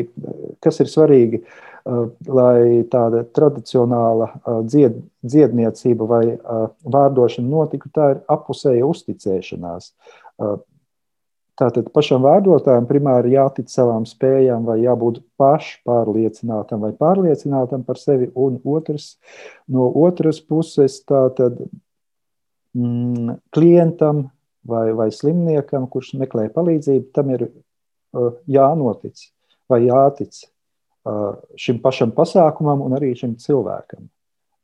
kas 0.64 0.80
ir 0.82 0.90
svarīgi, 0.90 1.44
lai 2.28 2.82
tāda 2.92 3.22
tradicionāla 3.36 4.28
dzied, 4.66 4.98
dziedniecība 5.24 6.08
vai 6.10 6.24
vārdošana 6.84 7.48
notiktu, 7.48 7.92
tā 7.94 8.10
ir 8.16 8.20
apusēja 8.30 8.88
uzticēšanās. 8.88 9.92
Tātad 11.60 11.90
pašam 11.92 12.22
vārdotājam 12.24 12.86
primāri 12.88 13.34
jātic 13.34 13.68
savām 13.68 14.06
spējām, 14.08 14.64
vai 14.64 14.78
jābūt 14.80 15.18
pašpārliecinātam 15.40 16.86
vai 16.86 16.94
pārliecinātam 16.96 17.84
par 17.84 18.00
sevi, 18.00 18.30
un 18.32 18.56
otrs, 18.64 19.12
no 19.68 19.90
otras 20.06 20.40
puses, 20.40 21.02
tātad 21.04 21.58
mm, 22.72 23.36
klientam 23.52 24.30
vai, 24.66 24.90
vai 24.96 25.08
slimniekam, 25.14 25.88
kurš 25.90 26.14
meklē 26.20 26.48
palīdzību, 26.54 27.10
tam 27.16 27.32
ir 27.34 27.46
uh, 27.48 28.32
jānotic 28.50 29.22
vai 29.70 29.84
jātic 29.86 30.42
uh, 31.06 31.38
šim 31.60 31.80
pašam 31.82 32.14
pasākumam 32.16 32.82
un 32.86 32.96
arī 32.98 33.12
šim 33.18 33.36
cilvēkam. 33.40 34.08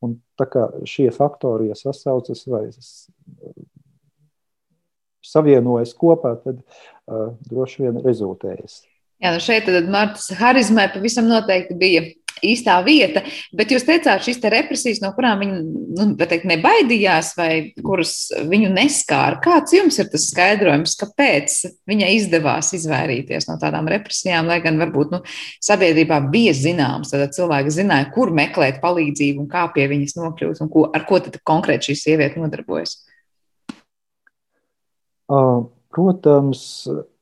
Un 0.04 0.18
tā 0.38 0.48
kā 0.50 0.66
šie 0.88 1.08
faktori, 1.14 1.70
ja 1.70 1.78
sasaucas 1.78 2.44
vai 2.50 2.66
savienojas 5.24 5.94
kopā, 5.96 6.36
tad 6.42 6.60
uh, 6.60 7.32
droši 7.48 7.86
vien 7.86 8.02
rezultējas. 8.04 8.82
Jā, 9.22 9.32
nu 9.32 9.40
šeit 9.40 9.64
tad 9.64 9.88
Martas 9.88 10.28
harizmai 10.36 10.90
pavisam 10.92 11.28
noteikti 11.30 11.76
bija 11.80 12.02
īstā 12.44 12.76
vieta. 12.84 13.22
Bet 13.56 13.72
jūs 13.72 13.86
teicāt, 13.86 14.24
šīs 14.26 14.40
te 14.42 14.50
represijas, 14.52 15.00
no 15.02 15.12
kurām 15.16 15.42
viņi 15.42 15.60
nu, 15.96 16.06
teikt, 16.20 16.46
nebaidījās 16.50 17.32
vai 17.38 17.50
kuras 17.84 18.14
viņu 18.50 18.70
neskāra. 18.74 19.40
Kāds 19.44 19.74
jums 19.76 19.98
ir 20.02 20.10
tas 20.12 20.28
skaidrojums, 20.32 20.96
kāpēc 21.00 21.58
viņai 21.88 22.12
izdevās 22.18 22.72
izvairīties 22.76 23.48
no 23.50 23.56
tādām 23.62 23.88
represijām, 23.92 24.50
lai 24.50 24.60
gan 24.64 24.80
varbūt 24.82 25.16
nu, 25.16 25.22
sabiedrībā 25.64 26.20
bija 26.32 26.54
zināms, 26.56 27.12
tad 27.14 27.34
cilvēki 27.36 27.74
zināja, 27.78 28.10
kur 28.14 28.34
meklēt 28.36 28.80
palīdzību 28.84 29.44
un 29.44 29.50
kā 29.50 29.66
pie 29.74 29.88
viņas 29.92 30.18
nokļūt 30.20 30.64
un 30.64 30.72
ko, 30.72 30.86
ar 30.92 31.06
ko 31.08 31.20
tad 31.24 31.40
konkrēti 31.46 31.92
šī 31.92 32.00
sieviete 32.02 32.42
nodarbojas? 32.42 32.98
Protams, 35.26 36.60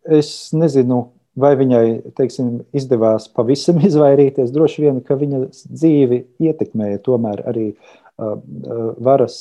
es 0.05 0.31
nezinu, 0.53 1.13
vai 1.40 1.53
viņai 1.59 2.14
teiksim, 2.16 2.57
izdevās 2.77 3.29
pavisam 3.35 3.81
izvairīties, 3.88 4.53
droši 4.55 4.87
vien, 4.87 5.03
ka 5.05 5.18
viņa 5.20 5.44
dzīvi 5.66 6.25
ietekmēja 6.49 7.03
tomēr 7.05 7.44
arī 7.51 7.68
varas 8.14 9.37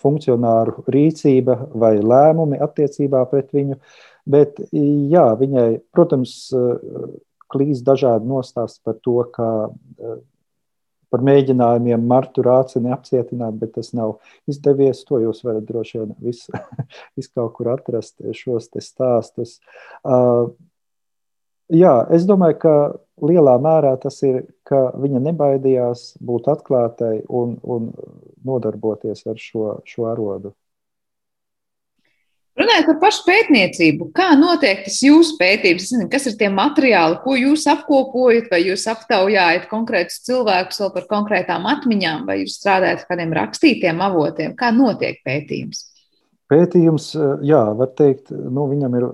funkcionāru 0.00 0.86
rīcība 0.88 1.58
vai 1.76 1.98
lēmumi 2.00 2.56
attiecībā 2.64 3.20
pret 3.28 3.50
viņu. 3.52 3.76
Bet, 4.24 4.56
jā, 4.72 5.26
viņai, 5.36 5.68
protams, 5.92 6.32
klīs 7.52 7.82
dažādi 7.84 8.30
nostāsti 8.30 8.80
par 8.88 8.96
to, 9.04 9.18
ka 9.34 9.48
par 11.14 11.22
mēģinājumiem 11.22 12.08
Martu 12.10 12.42
Rācini 12.42 12.90
apcietināt, 12.94 13.54
bet 13.60 13.76
tas 13.76 13.92
nav 13.94 14.16
izdevies. 14.50 15.04
To 15.06 15.20
jūs 15.22 15.44
varat 15.46 15.66
droši 15.68 16.00
vien 16.00 16.14
vis, 16.24 16.48
vis 17.18 17.28
kaut 17.30 17.52
kur 17.58 17.70
atrast 17.76 18.24
šos 18.34 18.72
stāstus. 18.82 19.60
Uh, 20.02 20.50
jā, 21.72 21.94
es 22.14 22.26
domāju, 22.28 22.58
ka 22.64 22.74
lielā 23.24 23.54
mērā 23.62 23.94
tas 24.02 24.20
ir, 24.26 24.42
ka 24.66 24.90
viņa 24.98 25.22
nebaidījās 25.28 26.14
būt 26.24 26.50
atklātai 26.52 27.22
un, 27.28 27.56
un 27.62 27.92
nodarboties 28.44 29.24
ar 29.30 29.40
šo, 29.40 29.78
šo 29.88 30.10
arodu. 30.10 30.54
Runājot 32.54 32.86
par 32.86 32.98
pašu 33.02 33.24
pētniecību, 33.26 34.12
kā 34.14 34.28
notiek 34.38 34.84
tas 34.86 35.00
jūsu 35.02 35.34
pētījums? 35.40 35.88
Kas 36.10 36.28
ir 36.30 36.36
tie 36.38 36.46
materiāli, 36.54 37.16
ko 37.24 37.34
jūs 37.34 37.64
apkopojat, 37.72 38.46
vai 38.52 38.60
jūs 38.62 38.84
aptaujājat 38.92 39.66
konkrētus 39.72 40.20
cilvēkus 40.28 40.78
vēl 40.84 40.92
par 40.94 41.08
konkrētām 41.10 41.66
atmiņām, 41.72 42.22
vai 42.28 42.44
jūs 42.44 42.54
strādājat 42.60 43.02
ar 43.02 43.08
kādiem 43.10 43.34
rakstītiem 43.40 44.04
avotiem? 44.06 44.54
Kā 44.60 44.70
notiek 44.70 45.18
pētījums? 45.26 45.82
Pētījums, 46.52 47.10
jā, 47.42 47.64
var 47.74 47.90
teikt, 47.98 48.30
nu, 48.30 48.68
viņam 48.70 48.94
ir 49.00 49.08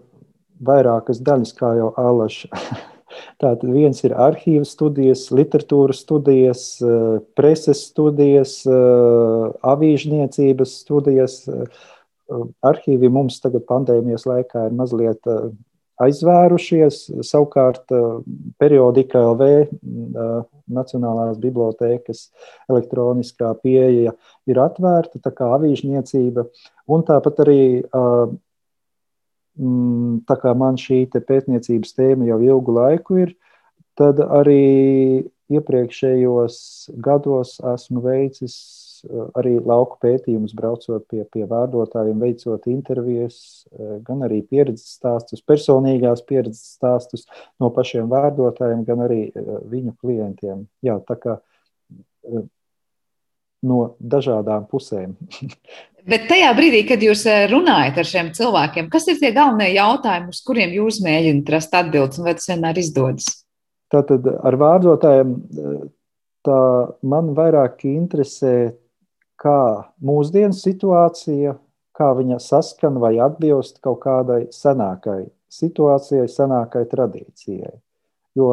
vairākas 0.61 1.21
daļas, 1.25 1.53
kā 1.59 1.75
jau 1.79 1.91
Alaša. 2.01 2.49
Tātad 3.43 3.67
viens 3.67 4.05
ir 4.07 4.15
arhīva 4.15 4.65
studijas, 4.69 5.27
literatūras 5.35 6.05
studijas, 6.05 6.67
preses 7.37 7.83
studijas, 7.91 8.61
avīžniecības 9.67 10.77
studijas, 10.85 11.41
arhīvi 12.65 13.11
mums 13.13 13.41
tagad 13.43 13.67
pandēmijas 13.69 14.27
laikā 14.29 14.69
ir 14.69 14.77
mazliet 14.77 15.27
eh, 15.31 15.51
aizvērušies. 16.05 17.01
Savukārt 17.27 17.95
eh, 17.95 18.07
periodika 18.63 19.23
LV, 19.33 19.49
eh, 19.51 20.35
Nacionālās 20.71 21.41
bibliotēkas 21.43 22.29
elektroniskā 22.71 23.51
pieeja 23.63 24.15
ir 24.47 24.63
atvērta, 24.63 25.19
tā 25.23 25.33
kā 25.35 25.51
avīžniecība. 25.57 26.47
Un 26.91 27.03
tāpat 27.09 27.43
arī, 27.43 27.63
mm, 27.83 28.39
tā 30.27 30.37
kā 30.41 30.55
man 30.57 30.79
šī 30.81 31.05
pētniecības 31.15 31.97
tēma 31.97 32.29
jau 32.31 32.41
ilgu 32.47 32.77
laiku 32.77 33.23
ir, 33.27 33.35
tad 33.99 34.23
arī 34.25 35.27
iepriekšējos 35.51 36.61
gados 37.03 37.59
esmu 37.75 38.05
veicis 38.05 38.57
Eh, 39.09 39.29
arī 39.41 39.55
lauku 39.65 39.97
pētījumus, 40.03 40.53
braucot 40.57 41.07
pie, 41.09 41.23
pie 41.33 41.47
vārdotājiem, 41.49 42.21
veicot 42.21 42.67
intervijas, 42.69 43.37
eh, 43.73 43.97
gan 44.05 44.27
arī 44.27 44.43
pieredzes 44.45 44.99
stāstus, 44.99 45.41
personīgās 45.47 46.21
pieredzes 46.29 46.77
stāstus 46.77 47.25
no 47.61 47.71
pašiem 47.73 48.11
vārdotājiem, 48.13 48.85
gan 48.85 49.05
arī 49.07 49.23
eh, 49.31 49.53
viņu 49.73 49.97
klientiem. 50.03 50.67
Jā, 50.85 50.99
tā 51.09 51.17
kā 51.23 51.39
no 53.67 53.95
dažādām 54.01 54.67
pusēm. 54.71 55.17
Bet 56.11 56.27
tajā 56.31 56.49
brīdī, 56.57 56.81
kad 56.89 57.03
jūs 57.05 57.27
runājat 57.51 57.99
ar 58.01 58.09
šiem 58.09 58.31
cilvēkiem, 58.37 58.89
kas 58.93 59.07
ir 59.13 59.19
tie 59.21 59.35
galvenie 59.37 59.69
jautājumi, 59.75 60.33
uz 60.33 60.41
kuriem 60.47 60.73
jūs 60.73 61.03
mēģināt 61.05 61.53
rast 61.53 61.77
atbildes, 61.77 62.19
un 62.19 62.29
vai 62.29 62.35
tas 62.39 62.49
vienmēr 62.49 62.81
izdodas? 62.81 63.29
Tātad 63.93 64.25
ar 64.33 64.57
vārdotājiem 64.57 65.35
tā 66.47 66.61
man 67.05 67.35
vairāk 67.37 67.85
interesē 67.91 68.55
kā 69.41 69.61
mūsdienu 70.01 70.57
situācija, 70.57 71.57
kā 71.97 72.11
viņa 72.17 72.39
saskan 72.41 72.97
vai 73.03 73.19
atbilst 73.21 73.83
kaut 73.85 74.01
kādai 74.07 74.47
senākai 74.55 75.27
situācijai, 75.53 76.29
senākai 76.31 76.87
tradīcijai. 76.89 77.75
Jo 78.39 78.51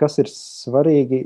kas 0.00 0.18
ir 0.22 0.30
svarīgi, 0.30 1.24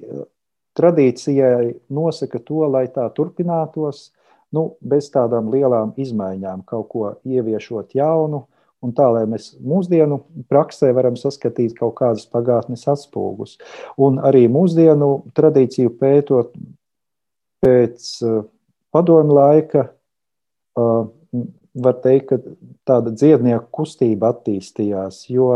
tradīcijai 0.78 1.74
nosaka 1.94 2.40
to, 2.40 2.62
lai 2.70 2.86
tā 2.94 3.08
turpinātos, 3.16 4.08
nu, 4.54 4.70
bez 4.80 5.10
tādām 5.12 5.50
lielām 5.52 5.92
izmaiņām, 6.00 6.62
kaut 6.68 6.88
ko 6.92 7.10
ieviešot 7.28 7.96
jaunu, 7.98 8.46
un 8.84 8.94
tā, 8.94 9.08
lai 9.12 9.24
mēs 9.28 9.50
mūsdienu 9.64 10.20
praksē 10.50 10.92
varam 10.96 11.18
saskatīt 11.18 11.74
kaut 11.78 11.96
kādas 11.98 12.28
pagātnes 12.30 12.86
atspūgus. 12.90 13.56
Un 13.98 14.20
arī 14.24 14.46
mūsdienu 14.52 15.10
tradīciju 15.36 15.94
pētot 15.98 16.54
pēc 17.64 18.10
padomu 18.94 19.38
laika 19.40 19.88
var 21.78 21.98
teikt, 22.02 22.30
ka 22.30 22.38
tāda 22.88 23.12
dziednieku 23.14 23.66
kustība 23.74 24.32
attīstījās, 24.32 25.24
jo 25.30 25.50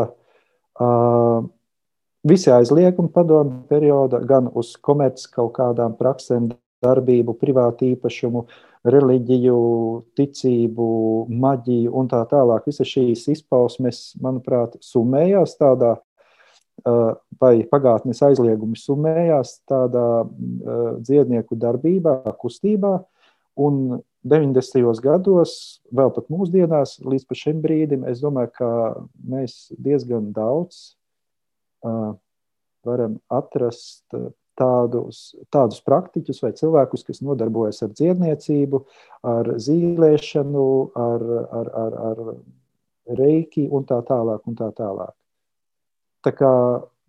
visi 2.28 2.50
aizliegumi 2.50 3.10
padomu 3.12 3.62
perioda 3.70 4.20
gan 4.26 4.50
uz 4.54 4.74
komerci 4.80 5.30
kaut 5.32 5.54
kādām 5.58 5.96
praksēm, 5.98 6.50
darbību, 6.82 7.36
privātu 7.38 7.92
īpašumu, 7.92 8.46
reliģiju, 8.90 9.58
ticību, 10.18 10.86
maģiju 11.30 11.92
un 11.94 12.08
tā 12.10 12.24
tālāk. 12.30 12.66
Visas 12.66 12.90
šīs 12.90 13.28
izpausmes, 13.36 14.00
manuprāt, 14.22 14.74
summējās 14.82 15.54
tādā 15.60 15.96
vai 17.38 17.52
pagātnes 17.70 18.24
aizliegumi 18.26 18.74
summējās 18.80 19.60
tādā 19.70 20.24
dziednieku 20.98 21.54
darbībā, 21.54 22.16
kustībā, 22.40 22.96
Un 23.56 24.00
90. 24.24 24.80
gados, 25.04 25.82
vēl 25.92 26.12
pat 26.14 26.30
mūsdienās, 26.32 26.96
līdz 27.04 27.36
šim 27.36 27.60
brīdim, 27.60 28.06
es 28.08 28.22
domāju, 28.22 28.52
ka 28.56 28.68
mēs 29.28 29.74
diezgan 29.76 30.30
daudz 30.32 30.94
varam 31.82 33.18
atrast 33.30 34.06
tādus, 34.58 35.20
tādus 35.52 35.80
praktiķus 35.84 36.42
vai 36.44 36.52
cilvēkus, 36.56 37.04
kas 37.06 37.22
nodarbojas 37.24 37.82
ar 37.84 37.92
dziedniecību, 37.94 38.82
ar 39.26 39.52
zīlēšanu, 39.62 40.66
ar, 40.98 41.24
ar, 41.60 41.70
ar, 41.84 41.96
ar 42.10 43.16
reiki 43.18 43.66
un 43.72 43.86
tā 43.88 44.02
tālāk. 44.08 44.44
Un 44.48 44.58
tā 44.58 44.70
tālāk. 44.76 45.14
Tā 46.22 46.34
kā, 46.36 46.52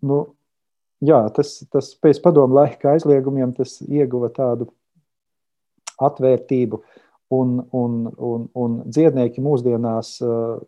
nu, 0.08 0.20
jā, 1.04 1.20
tas, 1.36 1.56
tas 1.70 1.92
pēc 2.02 2.20
padomu 2.24 2.58
laika 2.58 2.94
aizliegumiem 2.94 3.54
tas 3.56 3.78
ieguva 3.84 4.32
tādu 4.34 4.70
atvērtību. 6.02 6.82
Un, 7.34 7.54
un, 7.74 7.94
un, 8.20 8.42
un 8.54 8.74
dziednieki 8.84 9.42
mūsdienās 9.42 10.16
uh, 10.22 10.58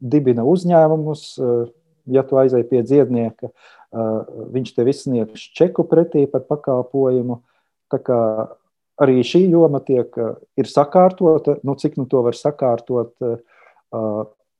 dibina 0.00 0.44
uzņēmumus. 0.48 1.24
Uh, 1.40 1.64
ja 2.06 2.24
tu 2.26 2.38
aizej 2.40 2.64
pie 2.68 2.82
dziednieka, 2.86 3.50
viņš 4.54 4.74
tev 4.76 4.90
izsniegs 4.90 5.48
čeku 5.56 5.86
pretī 5.88 6.26
par 6.30 6.44
pakalpojumu. 6.48 7.40
Tā 7.92 8.00
kā 8.02 8.20
arī 9.00 9.22
šī 9.26 9.44
joma 9.52 9.80
tiek, 9.84 10.10
ir 10.58 10.70
sakārtota, 10.70 11.58
nu, 11.62 11.76
cik 11.78 11.98
nu 12.00 12.08
to 12.10 12.24
var 12.26 12.36
sakārtot, 12.38 13.14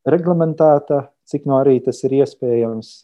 reglamentēta, 0.05 1.09
cik 1.29 1.49
nu 1.49 1.59
arī 1.59 1.81
tas 1.85 2.03
ir 2.07 2.21
iespējams. 2.21 2.97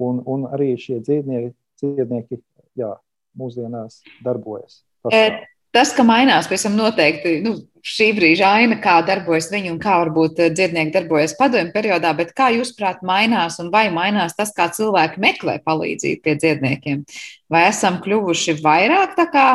Un, 0.00 0.22
un 0.24 0.46
arī 0.48 0.72
šie 0.80 0.96
dziednieki, 1.04 1.52
dziednieki 1.76 2.38
jā, 2.80 2.94
mūsdienās 3.36 4.00
darbojas. 4.24 4.80
Pašā. 5.04 5.49
Tas, 5.70 5.92
ka 5.94 6.02
mainās, 6.02 6.48
tam 6.50 6.74
noteikti 6.74 7.36
nu, 7.44 7.54
šī 7.86 8.10
brīža 8.16 8.48
aina, 8.58 8.76
kā 8.82 8.96
darbojas 9.06 9.48
viņi 9.52 9.70
un 9.72 9.78
kā 9.82 9.96
varbūt 10.02 10.40
eh, 10.42 10.52
dzirdnieki 10.52 10.94
darbojas 10.96 11.36
padomju 11.38 11.72
periodā, 11.74 12.12
bet 12.16 12.32
kā 12.36 12.50
jūs 12.54 12.72
prāt 12.76 13.04
mainās 13.06 13.60
un 13.62 13.70
vai 13.72 13.86
mainās 13.94 14.34
tas, 14.38 14.52
kā 14.56 14.66
cilvēki 14.74 15.22
meklē 15.22 15.60
palīdzību 15.64 16.22
pie 16.24 16.34
dzirdniekiem? 16.40 17.04
Vai 17.50 17.66
esam 17.68 18.00
kļuvuši 18.02 18.58
vairāk 18.64 19.14
tā 19.18 19.28
kā 19.30 19.46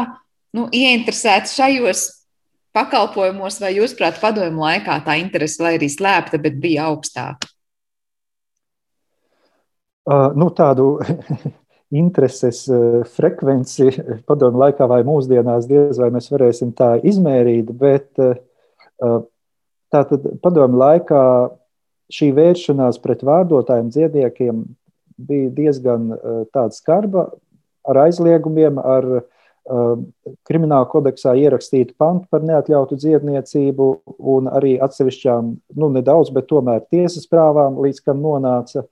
nu, 0.56 0.70
ieinteresēti 0.72 1.52
šajos 1.52 2.06
pakalpojumos, 2.76 3.60
vai 3.64 3.76
jūs 3.78 3.96
prāt 4.00 4.20
padomju 4.24 4.64
laikā 4.64 4.98
tā 5.06 5.20
interese, 5.20 5.62
lai 5.64 5.76
arī 5.78 5.92
slēpta, 5.92 6.40
bet 6.42 6.58
bija 6.64 6.90
augstāka? 6.92 7.52
Uh, 10.06 10.30
nu, 10.38 10.52
tādu 10.54 11.00
intereses 11.98 12.68
eh, 12.70 13.04
frekvenci 13.16 13.90
padomu 14.30 14.62
laikā 14.64 14.88
vai 14.90 15.02
mūsdienās 15.08 15.68
diez 15.70 16.00
vai 16.02 16.12
mēs 16.14 16.30
varēsim 16.34 16.74
tā 16.78 16.96
izmērīt, 17.04 17.72
bet 17.80 18.10
eh, 18.24 18.40
eh, 19.04 19.20
tātad 19.94 20.28
padomu 20.44 20.80
laikā 20.82 21.22
šī 22.16 22.32
vēršanās 22.38 23.00
pret 23.02 23.24
vārdotājiem, 23.26 23.88
dziedniekiem 23.94 24.66
bija 25.26 25.52
diezgan 25.56 26.10
tāda 26.54 26.76
skarba 26.76 27.24
ar 27.88 28.00
aizliegumiem, 28.04 28.78
ar 28.78 29.24
krimināla 30.46 30.86
kodeksā 30.92 31.34
ierakstītu 31.40 31.96
pantu 31.98 32.28
par 32.30 32.44
neatļautu 32.46 33.00
dziedniecību 33.00 33.88
un 34.36 34.52
arī 34.52 34.76
atsevišķām, 34.86 35.50
nu 35.82 35.90
nedaudz, 35.96 36.30
bet 36.36 36.46
tomēr 36.52 36.84
tiesas 36.94 37.26
prāvām, 37.32 37.80
līdz 37.82 38.04
kam 38.06 38.22
nonāca 38.22 38.84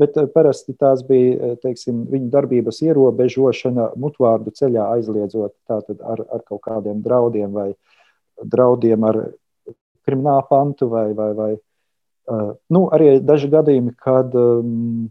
bet 0.00 0.16
parasti 0.34 0.74
tās 0.78 1.04
bija 1.06 1.54
teiksim, 1.62 2.04
viņu 2.10 2.30
darbības 2.32 2.80
ierobežošana 2.86 3.92
mutvārdu 4.00 4.54
ceļā 4.58 4.88
aizliedzot 4.96 5.54
ar, 5.70 6.24
ar 6.24 6.42
kaut 6.46 6.62
kādiem 6.66 7.02
draudiem 7.04 7.52
vai 7.54 7.70
draudiem 8.42 9.04
ar 9.06 9.20
kriminālu 10.04 10.46
pantu 10.50 10.88
vai, 10.92 11.08
vai, 11.16 11.30
vai 11.38 11.52
nu, 12.72 12.86
arī 12.92 13.18
daži 13.20 13.50
gadījumi, 13.52 13.94
kad 14.00 14.34
um, 14.38 15.06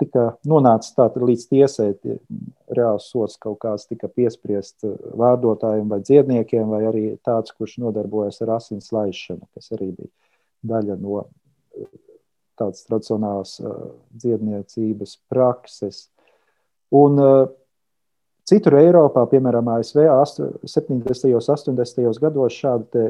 tika 0.00 0.26
nonācis 0.48 0.94
līdz 0.96 1.46
tiesai, 1.50 1.90
reāls 2.72 3.10
sots 3.12 3.36
kaut 3.40 3.58
kāds 3.64 3.88
tika 3.88 4.08
piespriests 4.08 4.86
vārdotājiem 5.20 5.88
vai 5.90 6.00
dziedniekiem, 6.04 6.68
vai 6.72 6.84
arī 6.88 7.04
tāds, 7.24 7.52
kurš 7.56 7.78
nodarbojas 7.84 8.40
ar 8.44 8.56
asins 8.58 8.92
laišanu, 8.94 9.48
kas 9.54 9.72
arī 9.76 9.92
bija 9.98 10.12
daļa 10.70 10.96
no 11.00 11.24
tādas 12.60 12.84
tradicionālas 12.86 13.56
uh, 13.62 13.90
dziedniecības 14.20 15.16
prakses. 15.32 16.04
Un 16.94 17.20
citur 18.50 18.74
Eiropā, 18.80 19.22
piemēram, 19.30 19.68
ASV 19.76 20.00
70. 20.66 21.28
un 21.30 21.36
80. 21.38 22.18
gados 22.18 22.56
šādi 22.58 23.04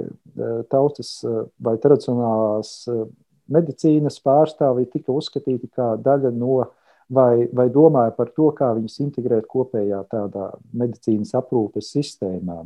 tautas 0.68 1.14
vai 1.56 1.78
tradicionālās 1.80 2.74
medicīnas 3.48 4.20
pārstāvji 4.20 4.90
tika 4.92 5.16
uzskatīti 5.16 5.70
kā 5.72 5.94
daļa 5.96 6.34
no 6.36 6.58
vai, 7.08 7.48
vai 7.56 7.70
domāja 7.72 8.12
par 8.18 8.34
to, 8.36 8.50
kā 8.52 8.68
viņus 8.76 9.00
integrēt 9.06 9.48
kopējā 9.48 10.02
tādā 10.12 10.50
medicīnas 10.76 11.32
aprūpes 11.40 11.88
sistēmā. 11.96 12.60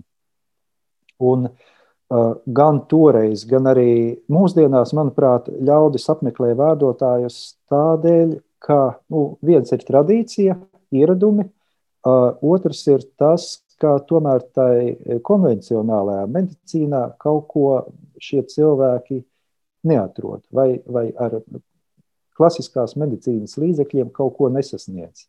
Un, 1.22 1.46
uh, 1.46 1.73
gan 2.10 2.80
toreiz, 2.90 3.44
gan 3.48 3.68
arī 3.70 4.20
mūsdienās, 4.32 4.92
manuprāt, 4.96 5.48
ļaudis 5.48 6.08
apmeklē 6.12 6.52
vārdotājus 6.58 7.56
tādēļ, 7.72 8.38
ka 8.64 8.80
nu, 9.12 9.26
viens 9.44 9.72
ir 9.72 9.84
tradīcija, 9.84 10.56
ieradumi, 10.94 11.48
uh, 11.48 12.36
otrs 12.44 12.86
ir 12.92 13.04
tas, 13.18 13.64
ka 13.80 13.96
tomēr 14.08 14.44
tai 14.54 15.18
konvencionālajā 15.26 16.26
medicīnā 16.30 17.04
kaut 17.20 17.48
ko 17.50 17.68
šie 18.22 18.44
cilvēki 18.48 19.20
neatrod, 19.88 20.44
vai, 20.54 20.78
vai 20.86 21.08
ar 21.20 21.40
klasiskās 22.38 22.96
medicīnas 23.00 23.58
līdzekļiem 23.60 24.12
kaut 24.14 24.36
ko 24.38 24.50
nesasniedz. 24.54 25.26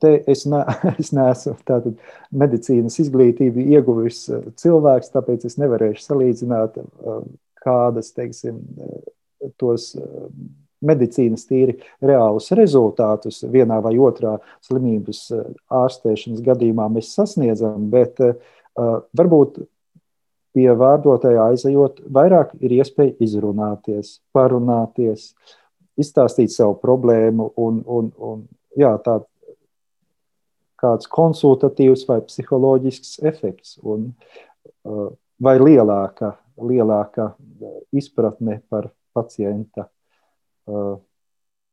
Te 0.00 0.14
es, 0.30 0.46
ne, 0.48 0.62
es 1.02 1.12
neesmu 1.16 1.56
tātad, 1.68 1.98
medicīnas 2.32 2.98
izglītību 3.02 3.66
ieguvis 3.76 4.24
uh, 4.32 4.46
cilvēks, 4.60 5.12
tāpēc 5.16 5.46
es 5.48 5.58
nevarēšu 5.60 6.06
salīdzināt 6.06 6.80
uh, 6.80 7.22
kādas, 7.60 8.14
teiksim, 8.16 8.62
tos 9.60 9.90
medicīnas 10.80 11.44
tīri 11.48 11.74
reālus 12.04 12.48
rezultātus. 12.56 13.42
Vienā 13.52 13.80
vai 13.84 13.92
otrā 14.00 14.38
slimības 14.64 15.26
ārstēšanas 15.80 16.40
gadījumā 16.44 16.88
mēs 16.92 17.12
sasniedzam, 17.18 17.90
bet 17.92 18.20
varbūt 18.80 19.60
pie 20.56 20.68
vārdotāja 20.74 21.50
aizejot, 21.50 22.00
vairāk 22.10 22.54
ir 22.64 22.74
iespēja 22.80 23.14
izrunāties, 23.22 24.18
parunāties, 24.34 25.30
izstāstīt 26.00 26.52
savu 26.54 26.78
problēmu 26.82 27.50
un, 27.60 27.82
un, 27.86 28.10
un 28.18 28.42
jā, 28.78 28.94
tā, 29.04 29.20
kāds 30.80 31.10
konsultatīvs 31.10 32.06
vai 32.08 32.20
psiholoģisks 32.24 33.18
efekts 33.28 33.76
un, 33.82 34.10
uh, 34.88 35.10
vai 35.42 35.56
lielāka, 35.60 36.34
lielāka 36.60 37.32
izpratne 37.96 38.60
par 38.70 38.90
pacienta 39.16 39.86
uh, 39.86 40.96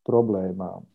problēmām. 0.08 0.86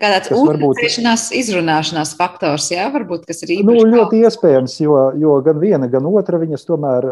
Kā 0.00 0.08
tāds 0.08 0.32
uzticēšanās, 0.32 1.26
izrunāšanās 1.36 2.14
faktors, 2.16 2.70
jā, 2.72 2.86
varbūt, 2.94 3.26
kas 3.28 3.42
ir 3.44 3.58
īpaši. 3.58 3.66
Nu, 3.68 3.90
ļoti 3.92 4.22
iespējams, 4.24 4.78
jo, 4.80 4.96
jo 5.20 5.34
gan 5.44 5.60
viena, 5.60 5.88
gan 5.92 6.08
otra 6.08 6.40
viņas 6.40 6.64
tomēr 6.64 7.10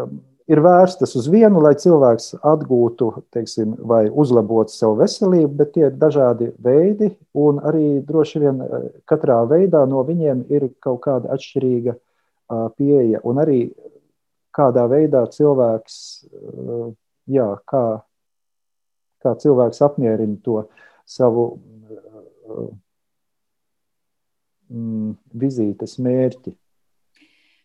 ir 0.51 0.61
vērstas 0.63 1.15
uz 1.19 1.27
vienu, 1.31 1.61
lai 1.63 1.73
cilvēks 1.79 2.35
atgūtu, 2.47 3.09
teiksim, 3.33 3.77
vai 3.87 4.03
uzlabotu 4.09 4.73
savu 4.75 4.99
veselību, 4.99 5.51
bet 5.61 5.73
tie 5.75 5.87
ir 5.87 5.97
dažādi 5.99 6.51
veidi, 6.61 7.13
un 7.39 7.61
arī 7.67 8.01
droši 8.07 8.43
vien 8.43 8.61
eh, 8.65 8.87
katrā 9.09 9.41
veidā 9.49 9.85
no 9.89 10.03
viņiem 10.07 10.45
ir 10.51 10.69
kaut 10.83 11.03
kāda 11.07 11.31
atšķirīga 11.37 11.97
pieeja, 12.75 13.21
un 13.23 13.39
arī 13.39 13.59
kādā 14.55 14.85
veidā 14.91 15.23
cilvēks, 15.31 15.97
jā, 17.31 17.47
kā, 17.71 17.83
kā 19.23 19.35
cilvēks 19.43 19.83
apmierina 19.87 20.35
to 20.43 20.65
savu 21.07 21.45
mm, 24.71 25.15
vizītes 25.43 25.97
mērķi. 26.03 26.55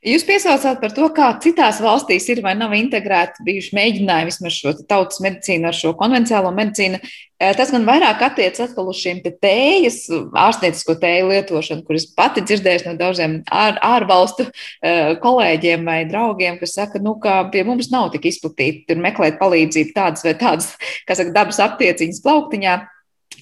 Jūs 0.06 0.22
piesaucāt 0.22 0.78
par 0.78 0.92
to, 0.94 1.06
kā 1.10 1.32
citās 1.42 1.80
valstīs 1.82 2.28
ir 2.30 2.38
vai 2.44 2.52
nav 2.54 2.70
integrēti 2.78 3.42
bijuši 3.42 3.74
mēģinājumi 3.74 4.28
vismaz 4.28 4.54
šo 4.54 4.72
tautas 4.86 5.18
medicīnu 5.24 5.66
ar 5.66 5.74
šo 5.74 5.90
konvencionālo 5.98 6.52
medicīnu. 6.54 7.00
Eh, 7.02 7.50
tas 7.58 7.72
gan 7.74 7.82
vairāk 7.88 8.22
attiecas 8.22 8.68
atkal 8.68 8.86
uz 8.92 9.00
šīm 9.02 9.18
tējas, 9.26 10.04
ārstniecisko 10.30 10.94
tēju 11.02 11.32
lietošanu, 11.32 11.82
kuras 11.88 12.06
pati 12.14 12.44
dzirdējuši 12.46 12.86
no 12.86 12.94
daudziem 13.00 13.34
ār, 13.50 13.80
ārvalstu 13.82 14.46
eh, 14.46 15.16
kolēģiem 15.24 15.90
vai 15.90 15.98
draugiem, 16.06 16.60
kas 16.60 16.76
saka, 16.78 17.02
nu, 17.02 17.16
ka 17.18 17.40
pie 17.50 17.64
mums 17.66 17.90
nav 17.90 18.12
tik 18.14 18.28
izplatīti 18.30 18.86
tur 18.86 19.02
meklēt 19.02 19.40
palīdzību 19.42 19.96
tādas 19.96 20.22
vai 20.28 20.36
tādas, 20.38 20.76
kas 21.08 21.18
saka, 21.18 21.34
dabas 21.34 21.58
aptieciņas 21.66 22.22
plauktiņā 22.22 22.76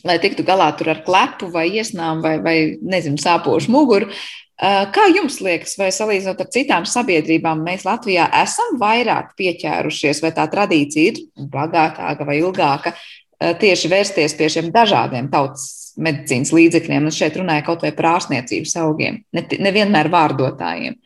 lai 0.05 0.17
tiktu 0.21 0.45
galā 0.45 0.71
ar 0.73 1.03
klepu 1.05 1.49
vai 1.53 1.69
iesnām 1.77 2.25
vai, 2.25 2.39
vai 2.45 2.57
nezinu, 2.81 3.21
sāpošu 3.21 3.73
muguru. 3.73 4.11
Kā 4.55 5.09
jums 5.11 5.41
liekas, 5.43 5.73
vai 5.81 5.89
salīdzinot 5.91 6.45
ar 6.45 6.51
citām 6.55 6.85
sabiedrībām, 6.87 7.65
mēs 7.67 7.83
Latvijā 7.89 8.29
esam 8.39 8.77
vairāk 8.79 9.33
pieķērušies, 9.39 10.21
vai 10.23 10.31
tā 10.37 10.45
tradīcija 10.53 11.11
ir 11.11 11.49
bagātāka 11.51 12.27
vai 12.29 12.39
ilgāka, 12.39 12.93
tieši 13.41 13.91
vērsties 13.91 14.37
pie 14.39 14.49
šiem 14.55 14.71
dažādiem 14.75 15.27
tautas 15.33 15.97
medicīnas 15.99 16.55
līdzekļiem? 16.55 17.11
Un 17.11 17.17
šeit 17.17 17.41
runāja 17.41 17.67
kaut 17.67 17.83
vai 17.83 17.91
par 17.99 18.13
ārstniecības 18.13 18.77
augiem, 18.85 19.19
nevienmēr 19.35 20.07
ne 20.07 20.15
vārdotājiem. 20.15 20.97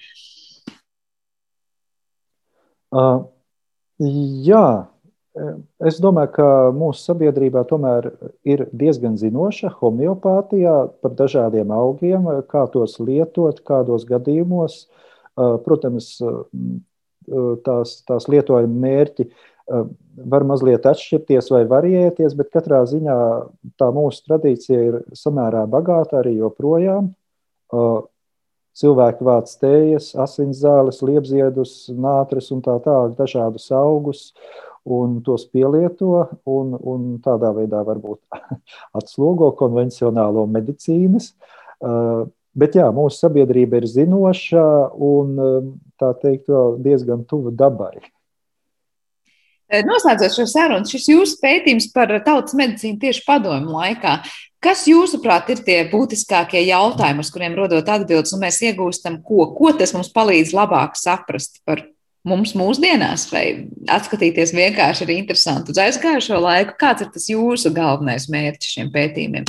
Uh, 2.89 3.25
jā, 4.45 4.65
Es 5.89 5.99
domāju, 6.03 6.31
ka 6.39 6.47
mūsu 6.75 7.03
sabiedrībā 7.11 7.63
tomēr 7.69 8.11
ir 8.49 8.65
diezgan 8.77 9.19
zinoša 9.21 9.71
homeopātijā 9.79 10.75
par 11.03 11.15
dažādiem 11.19 11.71
augiem, 11.75 12.27
kā 12.51 12.65
tos 12.73 12.99
lietot, 13.03 13.61
kādos 13.67 14.07
gadījumos. 14.09 14.87
Protams, 15.37 16.17
tās, 17.67 17.95
tās 18.09 18.29
lietojuma 18.33 18.83
mērķi 18.87 19.29
var 19.69 20.47
mazliet 20.49 20.87
atšķirties 20.89 21.51
vai 21.53 21.65
variēties, 21.71 22.35
bet 22.35 22.51
katrā 22.55 22.83
ziņā 22.89 23.17
tā 23.79 23.91
mūsu 23.95 24.25
tradīcija 24.27 24.85
ir 24.91 25.03
samērā 25.15 25.67
bagāta 25.71 26.23
arī 26.23 26.39
joprojām. 26.41 27.13
Cilvēki 28.79 29.27
vāc 29.27 29.53
tējas, 29.59 30.13
asinszāles, 30.23 31.03
liepziedus, 31.03 31.91
nātris 31.91 32.53
un 32.55 32.63
tā 32.63 32.77
tālāk, 32.83 33.17
dažādus 33.19 33.67
augus. 33.75 34.29
Uh, 34.31 34.68
un 34.89 35.21
tos 35.25 35.45
pielieto, 35.53 36.25
un, 36.49 36.75
un 36.77 37.07
tādā 37.25 37.53
veidā 37.57 37.83
varbūt 37.87 38.21
atslogo 38.99 39.53
konvencionālo 39.59 40.47
medicīnas. 40.51 41.33
Uh, 41.79 42.27
bet 42.59 42.79
jā, 42.79 42.89
mūsu 42.95 43.21
sabiedrība 43.23 43.83
ir 43.83 43.89
zinoša 43.91 44.65
un 44.95 45.35
um, 45.39 45.73
tā 46.01 46.15
teikt, 46.23 46.51
diezgan 46.85 47.27
tuva 47.29 47.53
dabai. 47.55 48.01
Uh, 49.69 49.85
noslēdzot 49.85 50.39
šo 50.39 50.49
sarunu, 50.49 50.89
šis 50.89 51.11
jūsu 51.13 51.39
pētījums 51.43 51.91
par 51.95 52.15
tautas 52.27 52.57
medicīnu 52.59 53.01
tieši 53.05 53.25
padomu 53.29 53.77
laikā. 53.77 54.21
Kas 54.59 54.89
jūsuprāt 54.91 55.53
ir 55.55 55.61
tie 55.63 55.77
būtiskākie 55.87 56.65
jautājumi, 56.67 57.23
uz 57.23 57.29
kuriem 57.31 57.55
rodot 57.55 57.93
atbildes, 57.95 58.33
un 58.35 58.43
mēs 58.43 58.59
iegūstam 58.67 59.21
ko? 59.23 59.53
Ko 59.55 59.71
tas 59.79 59.95
mums 59.95 60.11
palīdz 60.11 60.51
labāk 60.57 60.99
saprast 60.99 61.61
par 61.69 61.85
mums 62.29 62.55
mūsdienās, 62.59 63.27
vai 63.33 63.45
atskatīties 63.91 64.55
vienkārši 64.57 65.07
ir 65.07 65.15
interesanti 65.17 65.75
uz 65.75 65.81
aizgājušo 65.83 66.39
laiku? 66.45 66.77
Kāds 66.81 67.05
ir 67.05 67.11
tas 67.15 67.29
jūsu 67.31 67.73
galvenais 67.77 68.29
mērķis 68.33 68.77
šiem 68.77 68.93
pētījumiem? 68.95 69.49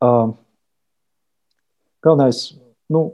Uh, 0.00 0.32
galvenais, 2.04 2.42
nu, 2.92 3.06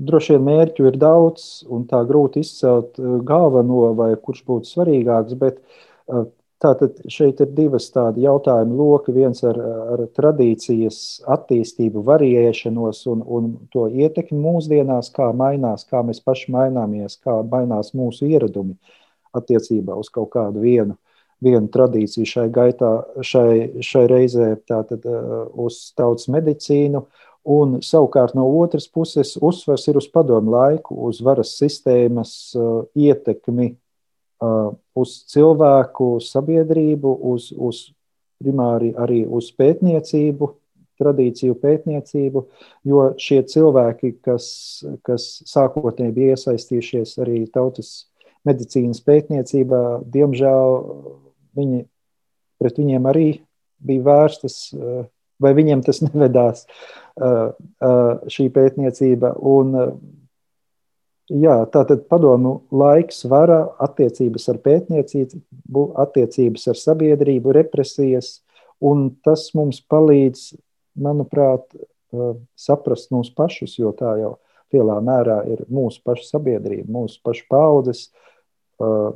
droši 0.00 0.36
vien 0.36 0.46
mērķu 0.48 0.88
ir 0.90 0.98
daudz, 1.00 1.46
un 1.68 1.86
tā 1.90 2.02
grūti 2.08 2.44
izcelt 2.44 3.00
galveno 3.26 3.90
vai 3.98 4.12
kurš 4.16 4.44
būtu 4.48 4.70
svarīgāks, 4.70 5.36
bet 5.40 5.60
uh, 5.60 6.28
Tātad 6.60 6.98
šeit 7.08 7.38
ir 7.40 7.52
divas 7.56 7.86
tādi 7.94 8.26
jautājumi 8.26 8.74
loki. 8.76 9.14
Viens 9.16 9.40
ar, 9.48 9.56
ar 9.94 10.02
tradīcijas 10.16 11.22
attīstību, 11.24 12.02
variēšanos 12.04 13.06
un, 13.08 13.22
un 13.24 13.52
to 13.72 13.86
ietekmi 13.88 14.36
mūsdienās, 14.44 15.08
kā 15.16 15.30
mainās, 15.36 15.86
kā 15.88 16.02
mēs 16.04 16.20
paši 16.20 16.52
maināmies, 16.52 17.16
kā 17.24 17.38
mainās 17.48 17.94
mūsu 17.96 18.28
ieradumi 18.28 18.76
attiecībā 19.32 19.96
uz 19.96 20.12
kaut 20.12 20.34
kādu 20.34 20.60
vienu 20.66 20.98
viena 21.40 21.68
tradīcija 21.72 22.28
šai 22.28 22.46
gaitā, 22.52 22.90
šai, 23.24 23.82
šai 23.84 24.04
reizē 24.10 24.52
tātad 24.68 25.06
uz 25.56 25.80
tautas 25.96 26.28
medicīnu, 26.32 27.04
un 27.50 27.78
savukārt 27.84 28.36
no 28.36 28.44
otras 28.60 28.86
puses 28.92 29.36
uzsvers 29.40 29.86
ir 29.88 29.96
uz 30.00 30.08
padomu 30.12 30.52
laiku, 30.52 30.98
uz 31.08 31.22
varas 31.24 31.54
sistēmas 31.56 32.34
ietekmi 32.92 33.72
uz 34.40 35.14
cilvēku 35.30 36.14
sabiedrību, 36.24 37.12
uz, 37.32 37.50
uz 37.56 37.82
primāri 38.40 38.94
arī 38.96 39.22
uz 39.28 39.50
pētniecību, 39.56 40.48
tradīciju 41.00 41.56
pētniecību, 41.60 42.44
jo 42.88 43.04
šie 43.20 43.40
cilvēki, 43.48 44.14
kas, 44.24 44.46
kas 45.06 45.28
sākotnēji 45.48 46.16
bija 46.16 46.36
iesaistījušies 46.36 47.16
arī 47.24 47.44
tautas 47.52 48.10
medicīnas 48.48 49.00
pētniecībā, 49.04 49.82
diemžēl 50.12 50.76
viņi, 51.56 51.84
pret 52.60 52.80
viņiem 52.80 53.08
arī 53.10 53.28
bija 53.84 54.06
vērstas, 54.08 54.60
vai 55.40 55.52
viņiem 55.56 55.84
tas 55.84 56.02
nevedās 56.06 56.66
šī 58.30 58.48
pētniecība. 58.54 59.34
Un, 59.40 59.76
jā, 61.30 61.56
tātad 61.72 62.04
padomu 62.10 62.60
laiks, 62.74 63.24
vara, 63.30 63.62
attiecības 63.82 64.48
ar 64.52 64.58
pētniecību, 64.64 65.84
attiecības 66.02 66.66
ar 66.72 66.80
sabiedrību, 66.80 67.54
represijas, 67.56 68.40
tas 69.24 69.48
mums 69.54 69.80
palīdz 69.90 70.52
manuprāt, 71.00 71.66
eh, 71.74 72.34
saprast 72.56 73.10
mūs 73.14 73.32
pašus, 73.34 73.78
jo 73.78 73.92
tā 73.92 74.16
jau 74.20 74.36
lielā 74.72 75.00
mērā 75.02 75.40
ir 75.50 75.64
mūsu 75.70 76.02
pašu 76.04 76.28
sabiedrība, 76.28 76.88
mūsu 76.88 77.20
pašu 77.24 77.46
paudzes, 77.50 78.08
eh, 78.80 79.10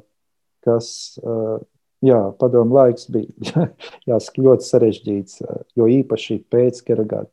kas, 0.64 1.18
eh, 1.22 1.58
jā, 2.02 2.20
padomu 2.38 2.74
laiks 2.74 3.10
bija 3.10 3.68
jāsaka 4.10 4.42
ļoti 4.42 4.68
sarežģīts, 4.70 5.42
jo 5.76 5.84
īpaši 5.84 6.44
pēc 6.50 6.84
kara 6.84 7.04
gada. 7.04 7.30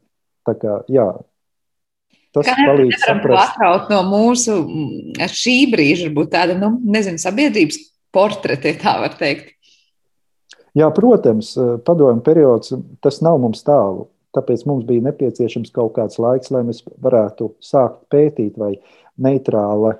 Tā 0.47 0.55
kā, 0.57 0.83
jā, 0.89 1.21
Tas 2.35 2.47
Kā 2.47 2.55
palīdz 2.55 3.01
saprast. 3.03 3.57
Atraut 3.57 3.89
no 3.91 4.03
mūsu 4.07 4.55
šī 5.35 5.55
brīža, 5.73 6.07
varbūt 6.07 6.31
tāda, 6.31 6.55
nu, 6.59 6.73
nezinu, 6.93 7.19
sabiedrības 7.19 7.79
portrete, 8.15 8.71
tā 8.79 8.95
var 9.03 9.17
teikt. 9.19 9.51
Jā, 10.77 10.87
protams, 10.95 11.51
padomu 11.83 12.23
periods, 12.23 12.71
tas 13.03 13.19
nav 13.25 13.41
mums 13.43 13.65
tālu. 13.67 14.07
Tāpēc 14.31 14.63
mums 14.63 14.85
bija 14.87 15.03
nepieciešams 15.09 15.73
kaut 15.75 15.97
kāds 15.97 16.15
laiks, 16.23 16.53
lai 16.55 16.63
mēs 16.63 16.79
varētu 17.03 17.49
sākt 17.59 18.05
pētīt 18.13 18.55
vai 18.59 18.77
neitrāli 19.19 19.97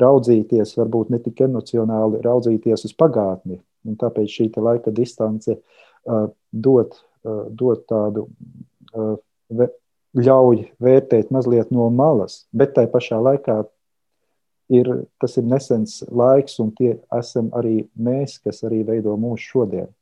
raudzīties, 0.00 0.76
varbūt 0.76 1.14
ne 1.14 1.20
tik 1.24 1.40
emocionāli 1.46 2.20
raudzīties 2.24 2.84
uz 2.88 2.96
pagātni. 2.96 3.60
Un 3.88 3.96
tāpēc 4.00 4.28
šī 4.28 4.50
laika 4.60 4.92
distance 4.92 5.56
uh, 5.56 6.26
dod, 6.52 6.92
uh, 7.24 7.46
dod 7.48 7.86
tādu, 7.88 8.26
uh, 8.92 9.16
ļauj 10.16 10.64
vērtēt 10.82 11.30
mazliet 11.30 11.70
no 11.74 11.88
malas, 11.94 12.44
bet 12.52 12.74
tai 12.74 12.86
pašā 12.90 13.20
laikā 13.22 13.60
ir, 14.74 14.90
tas 15.22 15.36
ir 15.38 15.46
nesens 15.46 16.00
laiks, 16.10 16.58
un 16.62 16.72
tie 16.74 16.96
esam 17.18 17.50
arī 17.56 17.84
mēs, 17.94 18.38
kas 18.42 18.64
arī 18.66 18.82
veido 18.86 19.14
mūsu 19.20 19.52
šodienu. 19.54 19.92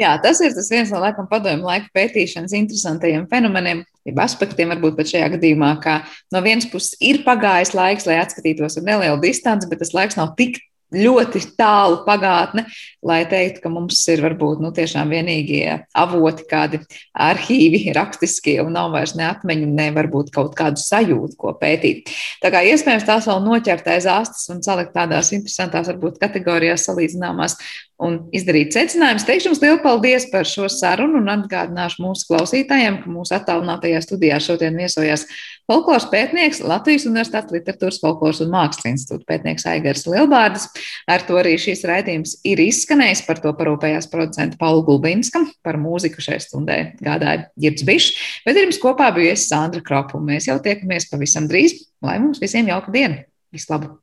Jā, 0.00 0.14
tas 0.22 0.38
ir 0.40 0.54
tas 0.56 0.70
viens 0.72 0.88
no 0.92 1.00
laikam 1.02 1.26
padomju 1.28 1.66
laika 1.66 1.90
pētīšanas 1.92 2.54
interesantajiem 2.56 3.26
fenomeniem, 3.28 3.82
jeb 4.08 4.20
aspektiem, 4.22 4.70
varbūt 4.72 4.96
pat 4.96 5.10
šajā 5.10 5.26
gadījumā, 5.34 5.74
ka 5.82 5.98
no 6.32 6.40
vienas 6.44 6.68
puses 6.72 6.96
ir 7.04 7.20
pagājis 7.26 7.74
laiks, 7.76 8.06
lai 8.08 8.16
atskatītos 8.22 8.78
ar 8.80 8.86
nelielu 8.86 9.20
distanci, 9.20 9.68
bet 9.68 9.82
tas 9.82 9.92
laiks 9.96 10.16
nav 10.16 10.32
tik 10.40 10.56
ļoti 10.94 11.42
tālu 11.58 12.00
pagātne, 12.06 12.64
lai 13.06 13.20
teiktu, 13.30 13.62
ka 13.64 13.72
mums 13.72 14.00
ir 14.10 14.22
varbūt 14.24 14.62
nu, 14.64 14.72
tiešām 14.74 15.12
vienīgie 15.14 15.64
avoti, 15.96 16.46
kādi 16.50 16.80
arhīvi, 17.14 17.84
rakstiskie, 17.96 18.58
un 18.64 18.74
nav 18.76 18.90
vairs 18.94 19.14
ne 19.18 19.28
atmiņu, 19.28 19.68
ne 19.76 19.90
varbūt 19.96 20.32
kaut 20.34 20.56
kādu 20.58 20.82
sajūtu, 20.82 21.36
ko 21.40 21.54
pētīt. 21.60 22.10
Tā 22.42 22.52
kā 22.52 22.64
iespējams 22.72 23.06
tās 23.08 23.28
vēl 23.30 23.44
noķert 23.46 23.92
aiz 23.94 24.08
astes 24.10 24.50
un 24.52 24.64
salikt 24.66 24.94
tādās 24.96 25.32
interesantās, 25.36 25.90
varbūt 25.92 26.18
kategorijās 26.22 26.88
salīdzināmās 26.88 27.56
un 28.00 28.16
izdarīt 28.34 28.74
secinājumus. 28.74 29.26
Teikšu 29.28 29.50
jums 29.50 29.62
lielu 29.62 29.80
paldies 29.84 30.26
par 30.32 30.48
šo 30.48 30.68
sarunu 30.72 31.20
un 31.20 31.30
atgādināšu 31.34 32.04
mūsu 32.04 32.28
klausītājiem, 32.30 33.02
ka 33.02 33.12
mūsu 33.12 33.36
attālinātajā 33.36 34.00
studijā 34.04 34.40
šodien 34.42 34.78
viesojās 34.80 35.26
folkloras 35.70 36.06
pētnieks 36.10 36.62
Latvijas 36.66 37.06
Universitātes 37.08 37.54
literatūras, 37.54 38.00
folkloras 38.02 38.42
un 38.44 38.50
mākslas 38.54 38.88
institūta 38.90 39.28
pētnieks 39.30 39.66
Aigars 39.70 40.04
Lielbārdas. 40.10 40.66
Ar 41.10 41.24
to 41.28 41.38
arī 41.40 41.54
šīs 41.60 41.84
raidījums 41.88 42.36
ir 42.48 42.62
izskanējis. 42.64 43.24
Par 43.28 43.42
to 43.42 43.54
parūpējās 43.58 44.10
producenta 44.10 44.58
Paula 44.60 44.82
Gulbinska. 44.86 45.44
Par 45.66 45.78
mūziku 45.80 46.24
šai 46.24 46.40
stundē 46.42 46.80
gādāja 47.02 47.46
Girds 47.60 47.86
Bišs, 47.86 48.12
bet 48.46 48.58
ir 48.58 48.68
jums 48.68 48.82
kopā 48.82 49.12
bijusi 49.16 49.48
Sandra 49.48 49.84
Kropa. 49.86 50.22
Mēs 50.22 50.50
jau 50.50 50.58
tiekamies 50.62 51.10
pavisam 51.12 51.48
drīz. 51.50 51.78
Lai 52.04 52.20
mums 52.22 52.40
visiem 52.42 52.70
jauka 52.70 52.92
diena! 52.94 53.24
Vislabāk! 53.54 53.98